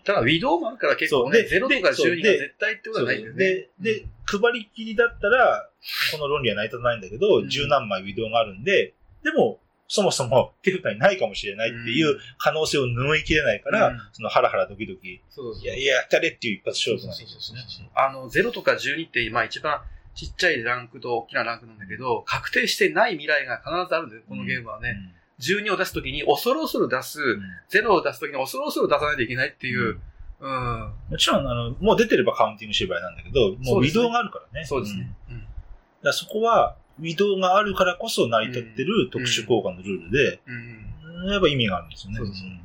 [0.05, 1.49] ただ、ウィドウもあるから結構ね、そう。
[1.49, 3.38] で0とかそう12がで絶対ってことはないんだよね。
[3.38, 5.69] で、で、配りきりだったら、
[6.12, 7.49] この論理は成り立たないんだけど、うん。
[7.49, 13.99] 十何枚ウィドウがあるんで、でも、そもそも手札にないかもしれないっていう可能性を拭いきれないから、うん。
[14.12, 17.91] そのハラハラドキドキ、そうそういやいや、やったれっていう一発勝負なんですね。
[17.95, 19.83] あの、0とか12って、まあ一番
[20.15, 24.97] ちっちゃいランクと大きなランクなんだけど、確定してない未来が必ずあるんだよ、このゲームはね。
[25.40, 29.99] 12を出すときに恐る恐る出す、うん0を出すときに恐る恐る出さないといけないっていう、
[30.40, 30.92] うん。
[31.11, 34.66] もちろん、あの、もう出てればカウンティング芝居なんだけど、もそううですねウィドウがあるからね。
[34.66, 35.14] そうですね。
[35.31, 35.47] うんうん
[36.03, 41.31] だそこは、ウィドウがあるからこそ成り立ってる特殊効果のルールで、うん。
[41.31, 42.16] やっぱ意味があるんですよね。
[42.16, 42.61] そうそうそうん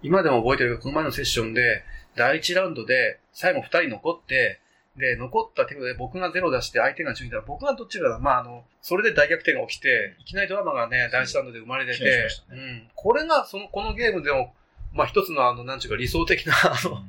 [0.00, 1.82] 今でも覚えてるけど、この前のセッションで、
[2.14, 4.60] 第1ラウンドで、最後2人残って、
[4.98, 12.88] で、残った手で僕が0出して相手が12だら、僕がどっちかだ、まあ、あの、それで大逆転が起きて、いきなりドラマがね、第1ラウンドで生まれててました、うん。
[12.94, 14.54] これが、その、このゲームでも、
[14.92, 17.00] まあ、一つのあの、なんちゅうか理想的な、あの、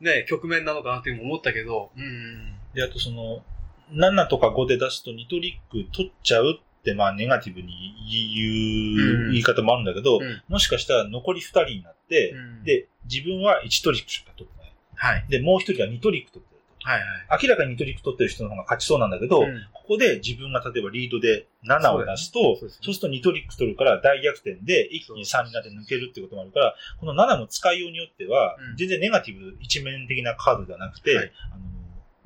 [0.00, 2.54] ね、局面なのかなっていうふうに思ったけど、うん。
[2.74, 3.44] で、あとその、
[3.92, 14.72] 7とか5で出すと2トリック取っちゃうって、まあネガティブに言ううん言い方もあるんだけど、うんもしかしたら残り2人になって、うん、で、自分は1トリックしか取ってない。
[14.94, 15.26] はい。
[15.28, 16.53] で、もう1人が2トリック取って。
[16.84, 17.42] はいはい。
[17.42, 19.66] 明らかに2トリック取ってる人の方が勝ちそうなんだけど、うん。
[19.72, 22.74] ここで自分が例えばリードで7を出すと、そうそうね。
[22.74, 31.62] そうですると2トリック取るから大逆転で一気に3になって抜けるってこともあるから、この7の使いようによってはうん、全然ネガティブ一面的なカードではなくて、はいあの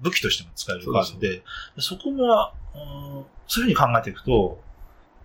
[0.00, 1.42] 武器としても使えるカードで、
[1.78, 4.62] そこも、うんそういうふうに考えていくと、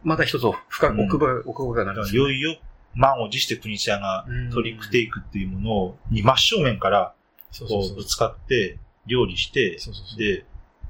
[0.03, 2.59] また一つ深く奥歯、奥歯がなりますよねいよいよ
[2.95, 7.13] 満を持して国茶がトリックテイクっていうものをに真正面から
[7.51, 7.89] そうそうそう。
[7.89, 10.45] こうぶつかって料理して、そうそうそうで、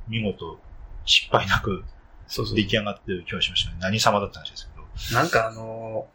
[0.07, 0.59] 見事
[1.05, 1.83] 失敗なく
[2.27, 3.77] 出来上がってる気がしましたね。
[3.79, 5.19] 何様だった話ですけど。
[5.19, 6.07] なんかあの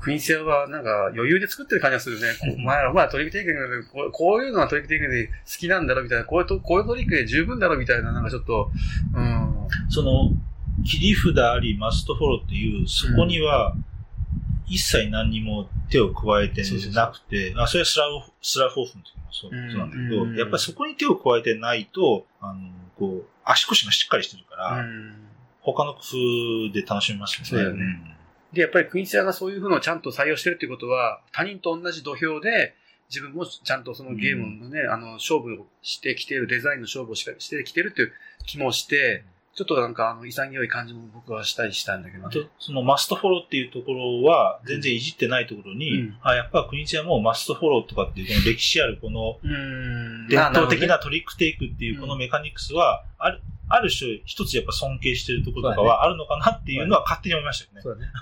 [0.00, 2.28] ー、クイーンセアはなんか余裕で作ってる感じがするね。
[2.56, 3.58] お前ら、お前らトリックテイクで
[3.92, 8.70] こう、こういうのがトリックテイクで好きなんだろみたいな、こういうと、こういうトリックで十分だろみたいな、なんかちょっと、
[9.14, 9.68] うん。
[9.88, 10.30] その、
[10.84, 13.74] 切り札あり、マストフォローっていう、そこには、
[14.66, 25.14] 一切何にも手を加えてなくて、あ、それはスラフ、スラフォーフの時もそうなんだけど、うんやっぱりそこに手を加えてないと、あの、こう、足腰がしっかりしてるから、うん。
[25.60, 26.00] 他の工
[26.68, 27.46] 夫で楽しめますよね。
[27.46, 28.16] そうだよね。
[28.52, 32.74] で、やっぱりクイーンセアがそういうのをちゃんと採用してるっていうことは、他人と同じ土俵で、
[33.08, 38.12] 自分もちゃんとそのゲームのね、あの、勝負をしてきてる、デザインの勝負をししてきてるっていう
[38.46, 39.24] 気もして、
[39.56, 42.48] ちょっとなんかあの、潔い感じも僕はしたりしたんだけどね。
[42.58, 53.40] そのマストフォローっていうところは、全然いじってないところに、うんあ、やっぱ国津屋もマストフォローとかっていう、この歴史あるこのうん伝統的あなトリックテイクっていうこのメカニクスは、ある、
[53.82, 57.80] る種一つやっぱ尊敬してるところとかはあるのかなっていうのは勝手に思いましたよね。
[57.80, 58.12] そうだね。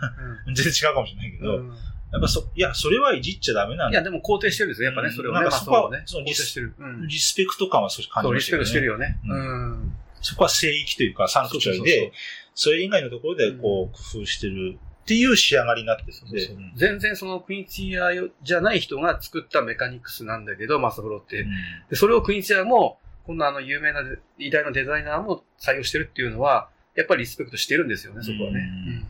[0.55, 1.75] 全然違うかもしれないけど、うん
[2.15, 3.99] やっぱそ、いや、それはいじっちゃダメなんだ。
[3.99, 4.87] いや、でも肯定してるんですよ。
[4.87, 5.41] やっぱね、うんそれをね。
[5.41, 6.05] なんかそこはね。
[6.07, 6.25] その。
[6.25, 8.65] リスペクト感は少し感じそう、ましたよね。
[8.65, 9.19] リスペクトしてるよね。
[9.29, 9.84] ううん。
[10.25, 12.13] そこは聖域というか、サンクチュアリで、
[12.55, 16.47] それ以外のところでこう、工夫してるっていう仕上がりになってるんで。
[16.47, 21.43] うん全然そのクイーンツィアじゃない人が作ったメカニクスなんだけど、マスフロって。
[21.43, 21.51] うん
[21.91, 24.01] でそれをクイーンツィアも、こんなあの有名な
[24.39, 28.61] 偉大なデザイナーも採用してるっていうのは、やっぱりリスペクトしてるんですよね、そこはね。
[28.61, 29.07] うん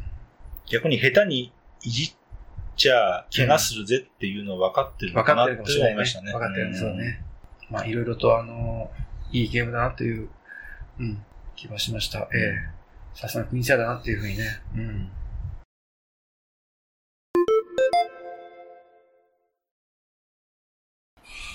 [0.66, 2.12] 逆に下手にいじっ
[2.76, 5.92] ちゃ、怪我するぜっていうのを分かってるのかなってってるかもしれないね。
[5.92, 6.32] 思いましたね。
[6.32, 7.22] 分かってるんですよね。
[7.70, 8.90] まあ、いろいろとあの、
[9.30, 10.28] いいゲームだなっていう、
[10.98, 11.24] うん、
[11.56, 12.28] 気がしました。
[12.34, 12.38] え
[12.70, 12.74] え
[13.14, 14.60] さすがクイーンツィアだなっていうふうにね。
[14.76, 15.10] うん。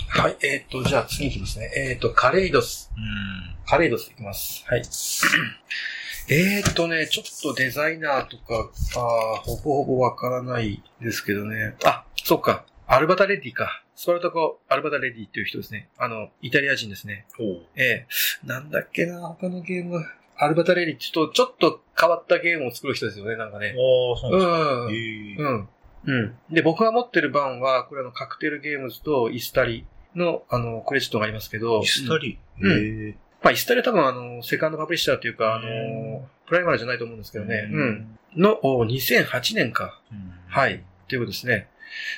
[0.08, 1.72] はい、えっ、と、じゃあ次いきますね。
[1.76, 2.92] えっ、と、カレイドス。
[2.98, 3.58] うん。
[3.66, 4.66] カレイドスいきます。
[4.68, 4.82] はい。
[6.32, 11.76] えーっとね、ちょっとデザイナーとか、あーほぼほぼわからないですけどね。
[11.84, 12.66] あ、そっか。
[12.92, 13.84] アルバタレディか。
[13.94, 15.90] スパルタコ・アルバタレディっていう人ですね。
[16.00, 17.28] あの、イタリア人ですね。
[17.76, 18.08] ええ
[18.44, 20.06] なんだっけな、他のゲームは。
[20.38, 23.76] アルバタレディってちょっと、ちょっと変わったゲームを作る人ですよね、なんかね。
[23.78, 25.44] ああ、そううなんですか。
[25.44, 25.70] うん。
[26.04, 26.36] うん。
[26.50, 29.86] で、僕が持ってる版は、これあの、カクテルゲームズとイスタリ
[30.16, 31.84] の、あの、クレジットがありますけど。
[31.84, 32.40] イスタリ？
[32.60, 37.70] うんへえまあ、イスタリは多分あの、セカンドパブリッシャーというか、あの、プライマルじゃないと思うんですけどね。
[37.72, 38.18] うん。
[38.36, 40.02] の、お2008年か。
[40.12, 40.84] うんはい。
[41.08, 41.68] ということですね。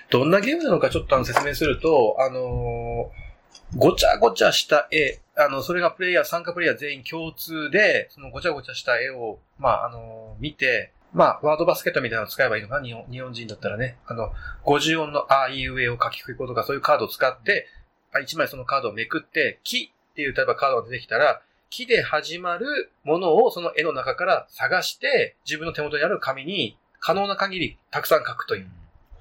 [0.10, 3.32] どんなゲームなのかちょっとあの説明すると、あのー
[3.78, 12.86] ごちゃごちゃした絵、あの、それがプレイヤー、参加プレイヤー全員共通で、そのごちゃごちゃした絵を、まあ、あのー見て、まあ、ワードバスケットみたいなのを使えばいいのかな？
[12.86, 13.98] 日本日本人だったらね。
[14.06, 14.32] あの、
[14.66, 17.68] 50音のあいうえを書きくいことか、そういうカードを使って、
[18.14, 28.68] あ1枚そのカードをめくって、木っていう例えばカードが出てきたら、木で始まるものをその絵の中から探して、自分の手元にある紙に可能な限りたくさん書くという。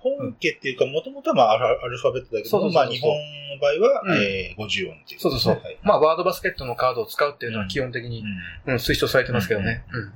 [0.02, 5.20] 本家っていうか、もともとはまあアルファベットだけど、まあ日本の場合は、うんえー50音っていう。
[5.20, 5.60] そうそうそう。
[5.62, 8.24] はいまあ、ワードバスケットのカードを使うっていうのは基本的に、
[8.66, 9.84] うん、推奨されてますけどね。
[9.92, 10.12] うん。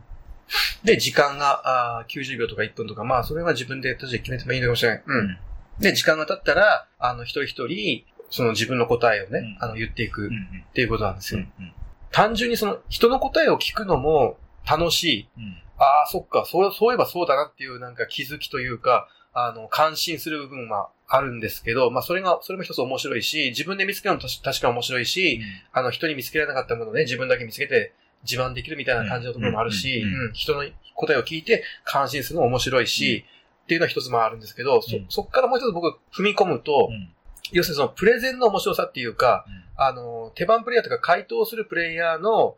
[0.85, 5.03] で、時間があー90秒とか1分とか、まあ、それは自分で確かに決めてもいいのかもしれない。
[5.07, 5.39] ううんん。
[5.81, 11.41] で、時間が経ったら、あの、一人一人、その自分の答えをね、うんあの、言っていくうんうんっていうことなんですよ。
[11.41, 11.73] うんうん
[12.11, 14.39] 単純にその、人の答えを聞くのも
[14.71, 15.29] 楽しい。
[15.37, 25.41] うんああ、そっか、そう、そういえばそうだなっていうなんか気づきというか、あの、感心する部分はあるんですけど、まあ、それが、それも一つ面白いし、自分で見つけるのも確確かに面白いし、
[25.73, 30.09] あの、人に見つけられなかったものをね、自分だけ見つけて自慢できるみたいな感じのところもあるし、うん。
[30.09, 30.15] うん。
[30.15, 30.65] うんうん人の
[30.97, 33.25] 答えを聞いて感心するのも面白いし、
[33.65, 37.11] っていうのは一つもあるんですけど、そうん、そっからもう一つ僕踏み込むと、うん。
[37.51, 39.65] 要するにそのプレゼンの面白さっていうか、うん。
[39.77, 42.57] あの、手番プレイヤーとか回答するプレイヤーの、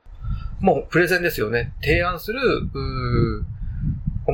[0.60, 1.72] もうプレゼンですよね。
[1.80, 3.46] 提案する、う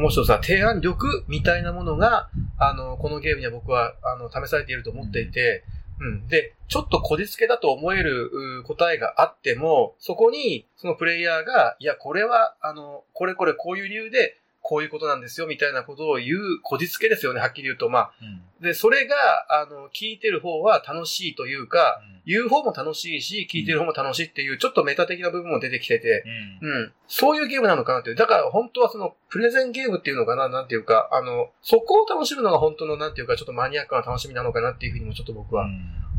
[0.03, 2.29] ー面白さ、提案力みたいなものが、
[2.59, 5.65] あの、このゲームには僕は、あの、試されていると思っていて、
[6.01, 6.27] うん。
[6.27, 17.89] で、ちょっとこじつけだと思える答えがあっても、そこに、そのプレイヤーが、いや、これは、あの、これこれこういう理由で、こういうことなんですよ、みたいなことを言う、こじつけですよね、はっきり言うと。
[17.89, 19.17] まあ、うんで、それが、
[19.49, 26.23] あの、聞いてる方は楽しいというか、言う方も楽しいし、聞いてる方も楽しいっていう、ちょっとメタ的な部分も出てきてて、
[26.63, 26.93] うんうん。
[27.09, 28.17] そういうゲームなのかなっていう。
[28.17, 35.67] だから本当はその、プレゼンゲームっていうのかな、なんていうか、あの、そこを楽しむのが本当の、なんていうか、ちょっとマニアックな楽しみなのかなっていうふうにもちょっと僕は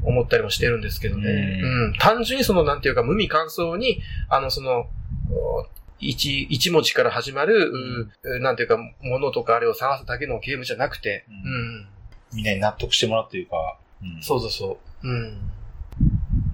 [0.04, 1.30] 思ったりもしてるんですけどね。
[1.32, 1.94] ううん。
[1.98, 4.90] 単純にその、なんていうか、無味乾燥に、あの、その、
[5.32, 5.66] お
[6.10, 7.72] 一、一文字から始まる、
[8.24, 11.88] うなんていうか、ものとかあれを探すだけのゲームじゃなくて、ううん
[12.34, 15.08] みんなに納得してもらうというか、うんそうそうそう。
[15.08, 15.52] うん。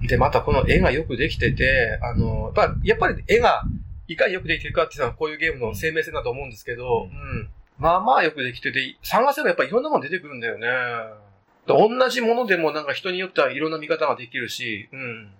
[0.06, 3.62] で、またこの絵がよくできてて、あの、やっぱやっぱり絵が
[4.08, 7.48] いかによくできてるかっていうのはこういうゲームの生命線だと思うんですけど、ううん。
[7.78, 10.66] まあまあよくできてて、探せばやっぱりいろんなもの出てくるんだよね。
[11.66, 15.30] で同じものでもなんか人によってはいろんな見方ができるし、うん。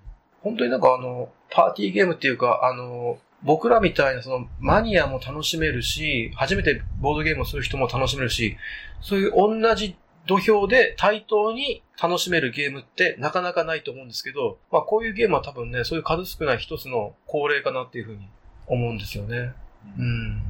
[0.42, 8.56] 本当になんかあの、パーティーゲームっていうか、あの、僕らみたいなそのマニアも楽しめるし、初めてボードゲームをする人も楽しめるし、
[9.00, 18.28] そういう同じ土俵で対等に楽しめるゲームってなかなかないと思うんですけど、まあこういうゲームは多分ね、そういう数少ない一つの恒例かなっていうふうに
[18.66, 19.52] 思うんですよね。
[19.98, 20.42] うん。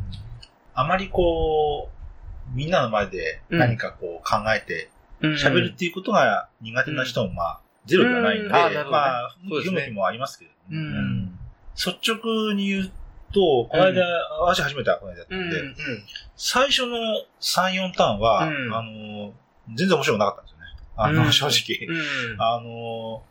[0.75, 1.91] あまりこ
[2.53, 4.91] う、みんなの前で何かこう考えて
[5.23, 8.55] 喋るっていうことが苦手な人もまあ、ゼロではないんで、うん。
[8.55, 8.91] あーなるほどね。
[8.91, 9.81] まあ、そうですね。
[9.83, 11.39] 向きもありますけど、うん
[11.77, 12.93] 率直に言う
[13.33, 14.03] と、この間、
[14.43, 15.43] 私初めてこの間やったうん。
[15.43, 15.75] うん。
[16.37, 16.97] 最初の
[17.41, 19.33] 3、4ターンは、うんあの、
[19.75, 20.65] 全然面白くなかったんですよね。
[20.97, 21.87] あの、うん正直。
[21.87, 22.41] うん。
[22.43, 23.23] あの、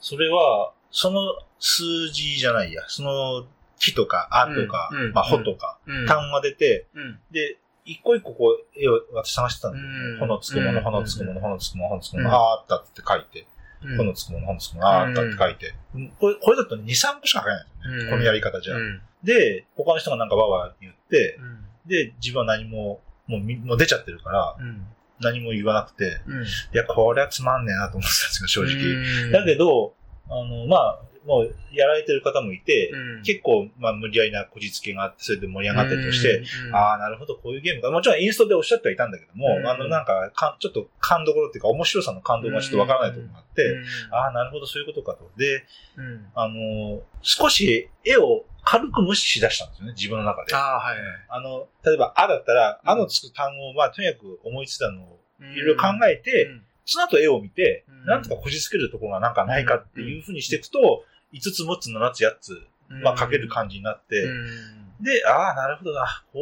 [0.00, 1.20] それは、その
[1.58, 3.46] 数字じゃないや、その、
[3.78, 6.06] 木とか、あとか、うんうんまあ、ほとか、うん。
[6.06, 7.18] 単が出て、うん。
[7.30, 9.82] で、一個一個こう、絵を私探してたんで、う
[10.16, 13.46] ん炎つくもの、炎つくもの、炎つくもの、炎つくもの、うんあーあったって書いて、
[13.84, 15.74] うん炎つくもの、炎つくもの、あーあったって書いて、
[16.18, 18.04] これ、これだと2、3個しか書けないんですよね。
[18.04, 18.76] うんこのやり方じゃ。
[18.76, 19.00] うん。
[19.22, 21.64] で、他の人がなんかわーわー言って、うん。
[21.88, 24.86] で、自分は何も、もうみもう出ちゃってるから、うん。
[25.20, 26.44] 何も言わなくて、うん。
[26.44, 29.30] いや、これはつまんねえなと思ってたんですよ、正直。
[29.30, 29.94] 直だけど、
[30.28, 37.90] あの、まあ、もう、やられてる方もいて、うん結構、まあ、無理やりなこじつけがあって、それで盛り上がってるとして、、うんああ、なるほど、こういうゲームか。
[37.90, 45.30] もちろんインストでおっしゃってはいたんだけども、うんあの、なんかか、ちょっと感動っていうか、面白さの感動がちょっとわからないところがあって、うんああ、なるほど、そういうことかと。
[45.36, 45.64] で、
[45.96, 50.54] うんあの、少し絵を軽く無視しだしたんですよね、自分の中で。
[50.54, 51.42] あああ、はい。
[51.42, 65.04] の、例えば、あだったら、うんあのつく単語を、まあ、とにかく思いついたのを、いいろいろ考えて、うんその後絵を見て、うんなんとかこじつけるところがなんかないかっていうふうにしていくと、5つ、6つ、7つ、8つ、まあ、書ける感じになって、うん。
[65.04, 66.38] で、ああ、なるほどな、こ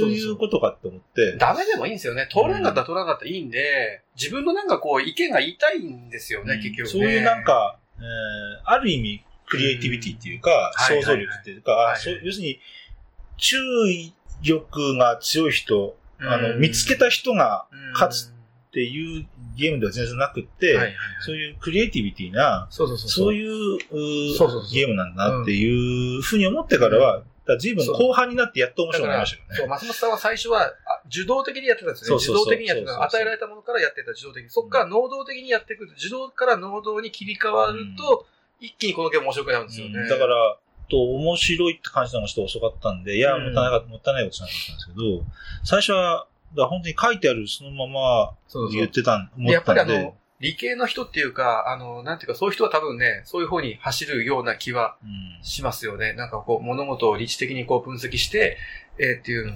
[0.00, 2.28] ういうことかって思って、ダメでもいいんですよね。
[2.30, 6.60] 通らなかったら通らなかったらいいんで、自分のなんかこう意見が言いたいんですよね、うん。
[6.60, 6.90] 結局ね。
[6.90, 8.02] そういうなん、か、えー
[8.64, 10.96] ある意味、クリエイティビティっていうか、うん。
[10.96, 12.00] 想像力っていうか、はいはいはい。
[12.00, 12.60] あそう要するに、
[13.36, 13.56] 注
[13.90, 14.12] 意
[14.42, 18.29] 力が強い人、あの、見つけた人が勝つ
[18.70, 23.08] っていうゲームでは全然なくって、はいはいはいそういうクリエイティビティな、そうそうそう。
[23.08, 23.78] そういう
[24.72, 29.70] ゲームなんだなっていうふうに思ってからは、だ随分後半になってやっと面白くなりましたそう、よね。
[29.70, 30.70] 松本さんは最初は、あ
[31.08, 32.22] 受動的にやってたんですよね。
[32.22, 32.92] そうそうそう受動的にやってた。
[32.92, 34.50] そうそうそう与えられたものからやってた、受動的に。
[34.50, 35.84] そこから能動的にやっていく。
[35.84, 38.26] 受動から能動に切り替わると、
[38.60, 39.98] 一気にこのゲーム面白くなるんですよね。
[39.98, 40.56] うんだから、
[40.90, 45.24] と面白いって感じたのがちょっと遅かったんで、いや、うんもったいないか、もったいないことしなかったんですけど、
[45.64, 46.26] 最初は、
[46.56, 56.14] だ本当に書いてあるそのままそう言ってたん、思でやっぱりあったんでの、、理系の人っていうか、あの、なんていうか、そういう人は多分ね、そういう方に走るような気はうんしますよね。
[56.14, 58.56] なんかこう、物事を理知的にこう分析して、
[58.98, 59.52] えーっていうの。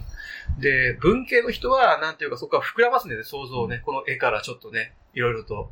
[0.59, 5.71] で、文系の人は、なんていうか、そこから膨らますんでね、想像をね、この絵からちょっとね、いろいろと。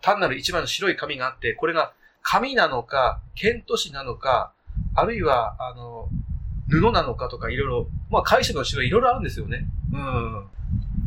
[0.00, 4.52] 単なる一枚の白い紙があって、これが紙なのか、剣都紙なのか、
[4.94, 6.08] あるいは、あの、
[6.68, 9.66] 布なのかとかいろいろ、まあ解釈の種類いろいろあるんですよね。
[9.92, 10.48] うん。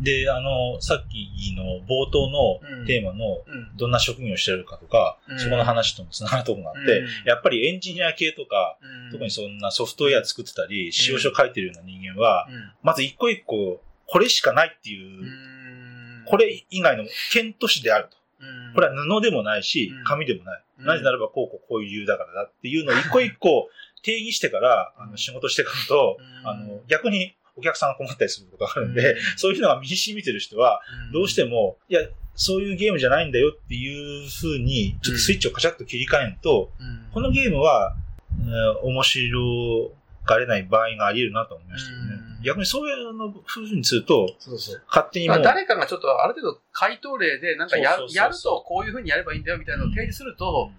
[0.02, 3.76] で、あの、さっきの冒頭のテーマの、うん。
[3.76, 5.38] どんな職業をしてるかとか、うん。
[5.38, 7.08] そこの話とも繋がるところがあって、うん。
[7.26, 9.12] やっぱりエンジニア系とか、うん。
[9.12, 12.72] 特にそんなソフトウェア作ってたり、使用書書いてるような人間は、うん。
[12.82, 16.24] まず一個一個、これしかないっていう、うん。
[16.26, 18.16] これ以外の剣都市であると。
[18.40, 18.74] うん。
[18.74, 20.62] これは布でもないしうん、紙でもない。
[20.78, 20.86] うん。
[20.86, 23.68] なぜならばこうこうこういう理由だからだっていうのを一個一個
[24.04, 25.10] 定義してから、あうん。
[25.10, 26.48] の仕事していくと、うん。
[26.48, 28.94] あの、逆にお客さんが困ったりすることがあるんうん。
[28.94, 30.80] で、そういうのが身に染みてる人は、
[31.12, 32.00] どうしても、いや、
[32.34, 37.12] そういうゲームじゃないんだよっていう風に、ちょっとスイッチをカチャッと切り替えると、うん。
[37.12, 37.96] このゲームは、
[38.40, 39.90] えー面白
[40.24, 42.04] がれない場合があり得るなと思いましたよね。
[42.38, 42.42] うん。
[42.44, 44.82] 逆にそういうの風にすると、そうそう。
[44.86, 48.06] 勝手にもあ誰かがちょっとある程度回答例で、なんかやる
[48.40, 50.70] とこういうふうにやればいいんだよみたいなのを提示すると、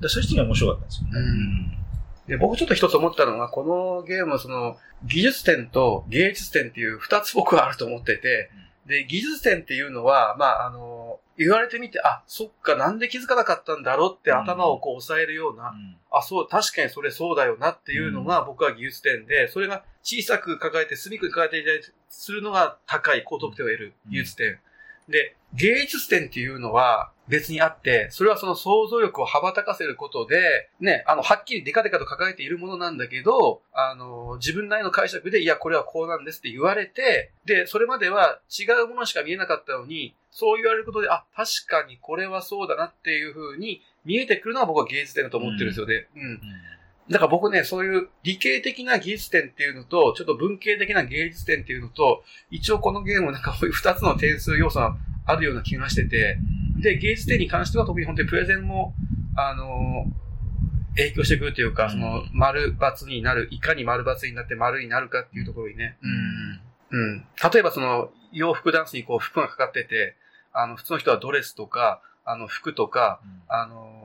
[0.00, 1.20] でそういう人には面白かったんですよね。
[1.20, 1.79] うん
[2.30, 8.50] で僕ちょっと一つ思ったのが、このゲームはその技術点と芸術点っていう二つ僕はあると思ってて、
[8.86, 15.96] で、技術点っていうのは、まあ、あの、言われてみて、あ、そっか、なんで気づかなかったんだろうって頭をこう押さえるような、うん。
[16.12, 24.60] あ、そう、確かにそれそうだよなっていうのが僕は技術点で、それが小さく抱えて、隅っこに抱えていたりするのが高い高得点を得る技術点。
[25.10, 46.08] で、芸術点っていうのは別にあって、それはその想像力を羽ばたかせることで、ね、あの、はっきりデカデカと抱えているものなんだけど、あの、自分なりの解釈で、いや、これはこうなんですって言われて、で、それまでは違うものしか見えなかったのに、そう言われることで、あ、確かにこれはそうだなっていうふうに見えてくるのは僕は芸術点だと思ってるんですよね。
[46.14, 46.22] うん。
[46.22, 46.40] うん
[47.10, 54.96] だから僕ね、そういう理系的な技術点っていうのと、ちょっと文系的な芸術点っていうのと、一応このゲームなんかこういう二つの点数要素が
[55.26, 56.38] あるような気がしてて、
[56.80, 58.94] で、芸術点に関しては特に本当にプレゼンも、
[59.36, 60.06] あの
[60.96, 65.96] 影響してくるというか、うんその、丸×になる、いかに丸×になって丸になるかっていうところにね。
[66.90, 66.98] うん。
[66.98, 67.26] うん。
[67.52, 70.16] 例えばその、洋服ダンスにこう服がかかってて、
[70.52, 74.00] あの、普通の人はドレスとか、あの、服とか、あのー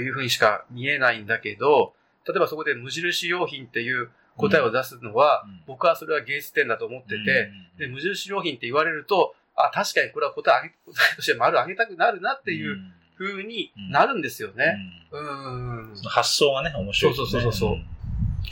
[0.00, 1.94] いうふうにしか見えないんだけど、
[2.26, 5.62] 例えばそこで無印良品っていう答えを出すのは、うん。
[5.66, 7.78] 僕はそれは芸術点だと思ってて、うん。
[7.78, 10.74] で、無印良品って言われると、あ、確かにこれは答えあげ、答
[11.12, 12.76] えとして丸あげたくなるなっていう
[13.18, 14.76] 風になるんですよね。
[15.12, 15.90] うん。
[15.94, 17.16] その発想がね、面白いね。
[17.16, 17.76] そうそうそうそう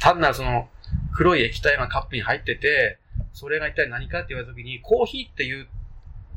[0.00, 0.68] 単なるその
[1.14, 2.98] 黒い液体がカップに入ってて、
[3.32, 5.68] それが一体何かって言われた時に、コーヒーっていう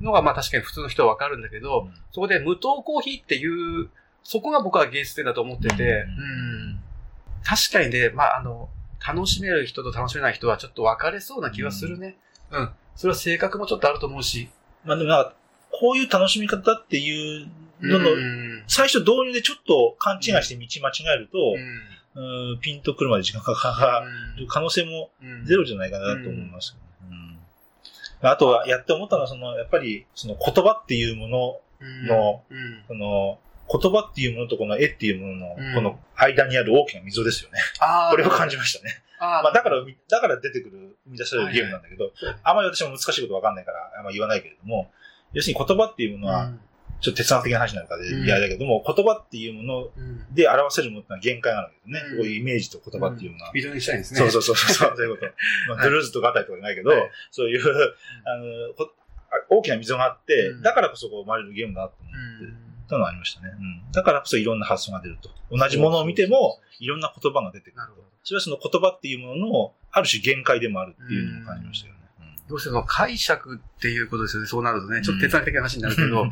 [0.02, 3.90] のがまあ確かに普通の人はわかるんだけど、そこで無糖コーヒーっていう、
[4.24, 5.90] そこが僕は芸術点だと思ってて、うん。
[5.90, 5.92] う
[6.54, 6.55] ん
[7.46, 8.70] 確かにね、まああの、
[9.06, 12.18] 楽しめる人と楽しめない人はちょっと分かれそうな気がするね。
[12.52, 12.70] うん。
[12.96, 14.50] それは性格もちょっとあると思うし。
[14.84, 15.34] まあでもなんか、
[15.72, 17.48] こういう楽しみ方っていう
[17.82, 24.04] のの、うん最初導入でちょっと勘違いして道間違えると、うんうんピンとくるまで時間がかか
[24.38, 26.82] る可能性もうんゼロじゃないかなと思いますよね。
[27.10, 27.40] うん
[28.22, 31.60] あとは、やって思ったのは、その、やっぱり、その言葉っていうもの、
[32.08, 33.40] のうんその、
[33.72, 35.74] 言葉っていうものとこの絵っていうものの、うん。
[35.74, 37.60] この間にある大きな溝ですよね。
[37.80, 38.12] あー。
[38.12, 39.02] これを感じましたね。
[39.20, 39.44] あー。
[39.44, 42.12] まあ、だからだから出てくる、生み出されるゲームなんだけど、
[42.44, 44.92] あんまり私も難しいことわかんないから、あんま言わないけれども、
[45.34, 46.52] 要するに言葉っていうものは、
[47.02, 48.26] ちょっと哲学的な話になるからうん。
[48.26, 50.34] 嫌だけども、言葉っていうものうん。
[50.34, 52.10] で表せるものってのは限界があるわけですね。
[52.12, 52.18] うん。
[52.18, 53.52] こういうイメージと言葉っていうのは。
[53.54, 54.20] ビデオにしたいんですね。
[54.20, 55.26] そうそうそうそう、そういうこと。
[55.70, 57.12] まあ、はいドゥルーズとかあったりとかじゃないけど、はい。
[57.32, 57.62] そういう、
[58.26, 58.46] あの、
[59.50, 60.62] 大きな溝があって、うん。
[60.62, 63.52] だからこそこう生まれるゲームだなと思って、たのがありましたね。
[63.58, 63.92] うん。
[63.92, 65.30] だからこそいろんな発想が出ると。
[65.52, 68.04] 同じものを見ても、いろんな言葉が出てくると。
[68.24, 72.00] それはその言葉っていうものの、ある種限界でもあるっていうのを感じましたよね。
[72.48, 74.48] どうしても解釈っていうことですよね。
[74.48, 76.28] そうなるとね、ちょっと哲学的な話になるけど、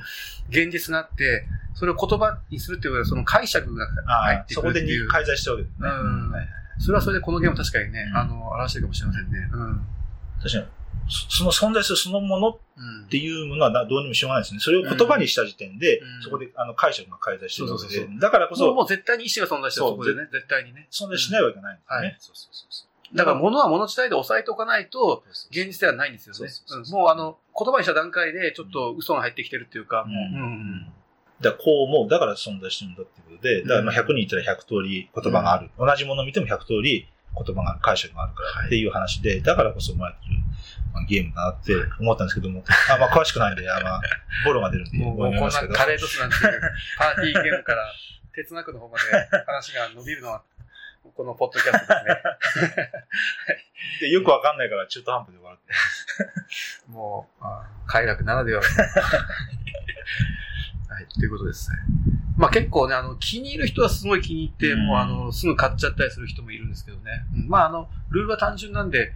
[0.49, 5.07] 現実があって、それを言葉にするっていうことは、その解釈があ入ってあそこでくるっていう。
[5.07, 5.89] 介在したわけですね。
[5.89, 6.47] うんはい
[6.79, 9.49] それはそれでこのゲーム確かにね、うんあの、表してるかもしれませんね。
[9.51, 9.81] うん。
[10.41, 10.65] 確かに、
[11.09, 13.07] そその存在するそのものっうん。
[13.09, 14.59] ていうものはなどうにもしょうがないですね。
[14.59, 16.21] それを言葉にした時点で、うん。
[16.23, 17.93] そこであの解釈が介在してるわけで。
[17.93, 20.27] そうそうそう、だからこそもう絶対に意志が存在してる、そこでね。
[20.31, 20.87] 絶対にね。
[20.91, 22.07] 存在しないわけがないんですよね。
[22.07, 22.17] はい。
[22.19, 23.15] そうそうそうそう。
[23.15, 26.51] だから物は物自体で抑えておかないと、現実ではないんですよね。
[26.91, 30.43] もうあの、言葉にした段階でちょっと嘘が入ってきてるっていうか、もう、うん。
[30.43, 30.93] うん。
[31.41, 35.69] だこう思う、だから存在してるんだっていうことで、だからまあ100人いたら100通り言葉がある。
[35.77, 40.38] 同じものを見ても100通り言葉がある、解釈があるからっていう話で、だからこそ生まれてる、
[40.93, 42.63] まあ、ゲームだなって思ったんですけども、
[42.93, 44.01] あまあ詳しくないんで、あまあ、
[44.45, 46.41] ボロが出るんで、もう、もうこんなカレードスなんていう
[46.97, 47.91] パーティーゲームから
[48.36, 49.03] 哲学の方まで
[49.45, 50.43] 話が伸びるのは、
[51.15, 51.99] このポッドキャストで
[52.41, 52.91] すね。
[53.99, 55.73] でよくわかんないから中途半端で笑って。
[56.89, 58.61] もう、あ快楽ならでは。
[58.61, 58.67] は
[61.01, 61.77] い、ということですね。
[62.43, 67.25] まあ結構ね、あの、気に入る人はすごい気に入って、うんもうあの、すぐ買っちゃったりする人もいるんですけどね。
[67.35, 69.13] うんまああの、ルールは単純なんで、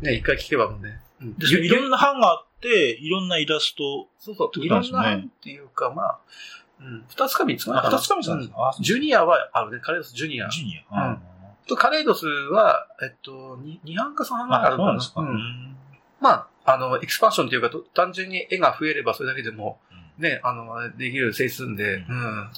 [0.00, 1.00] ね、一回聞けばもうね。
[1.22, 6.18] うんでいろんな版があって、いろんなイラスト、そうそう、いろんな版っていうか、まあ、
[6.80, 7.86] うん、二つか三つかな。
[7.86, 8.68] あ二つか三つなんですか？
[8.68, 10.48] あそうジュニアはあるね、カレードスジュニア。
[10.50, 11.08] ジュニア。
[11.08, 11.18] うん
[11.68, 15.00] とカレードスは、えっと、に二版か三版がああ、るのかな。
[15.00, 15.50] そうなんですか。
[15.50, 15.76] ううんん
[16.20, 16.30] ま
[16.64, 19.80] あ、あの、エクスパンションというか、と単純に絵が増えればそれだけでも、
[20.18, 22.50] ね、あの、できる性質んで、ううん。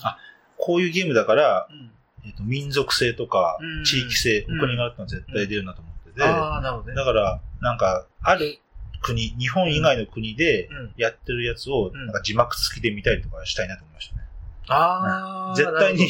[0.57, 1.91] こういうゲームだから、うん
[2.25, 6.95] えっと民族性とかうん、地域性、うんお国があるのは絶対出るなと思ってて、ああ、なるほどね。
[6.97, 8.59] だから、なんか、ある
[9.01, 10.95] 国、日本以外の国でうん。
[10.97, 14.23] やってるやつを、うんなんか字幕付きで見たりとかしたいなと思いましたね。
[14.69, 15.55] ああ。
[15.57, 16.07] 絶対に違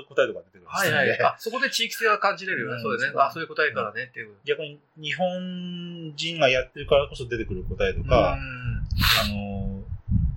[0.00, 0.78] う答えとか出てくるんほど。
[0.78, 1.20] はいはい。
[1.22, 2.76] あ、そこで地域性は感じれるよね。
[2.76, 3.18] うんそうだよね。
[3.20, 4.34] あ、そういう答えからねっていう。
[4.44, 8.36] 逆に日本人がやってるからこそ出てくる答えとか、あ
[9.28, 9.53] の、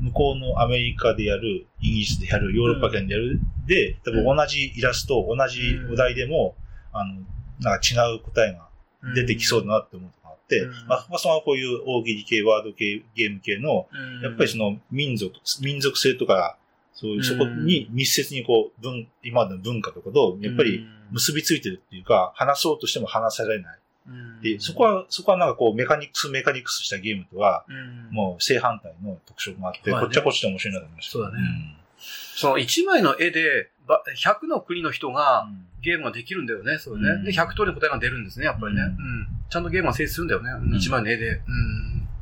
[0.02, 6.56] 向こうのアメリカでやる、イギリスでやる、ヨーロッパ圏でやる、で、多分同じイラスト、同じお題でも、
[6.94, 7.16] あの、
[7.60, 8.68] なんか違う答えが
[9.04, 9.14] うん。
[9.14, 10.72] 出てきそうだなって思うとかあって、うん。
[10.88, 14.22] まあ、まあそのこういう大喜利系、ワード系、ゲーム系の、うん。
[14.22, 16.58] やっぱりその民族、民族性とか、
[16.94, 17.24] そういう、うん。
[17.24, 23.80] そこに密接にこう、文、今までの文化とかと、やっぱり結びついてるっていうか、話そうとしても話されない。
[24.08, 31.12] うんで、そこは、そこはなんかこう、メカニクス、メカニクスしたゲームとは、うんもう正反対の特徴があって、こっちはこっちで面白いなと思いました。
[31.14, 31.38] そうだね
[32.36, 35.66] その一枚の絵で、ば100の国の人うがん。
[35.82, 37.10] ゲームができるんだよね、そうね。
[37.10, 38.82] うんで、100通りの答えが出るんですね、やっぱりね。
[38.82, 39.28] ううんん。
[39.50, 41.42] ちゃんとゲームが成立するんだよね、ん一枚の絵で。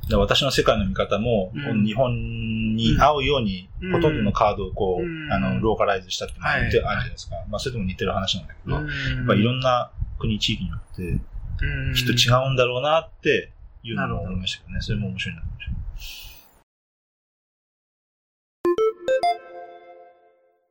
[0.10, 0.20] うん。
[0.20, 2.12] 私の世界の見方も、うん日本
[2.76, 7.36] に合うように、うんほとんどのカードをこう、うんあの、ローカライズしたっていうのがあるじゃはいないですか。
[7.50, 11.22] まあ、それとも似てる話なんだけど、いろんな国、地域によって、うん
[11.96, 13.52] きっと違うんだろうなって
[13.84, 14.82] いうのも思いましたけどね。
[14.82, 16.25] それも面白いなと思いました。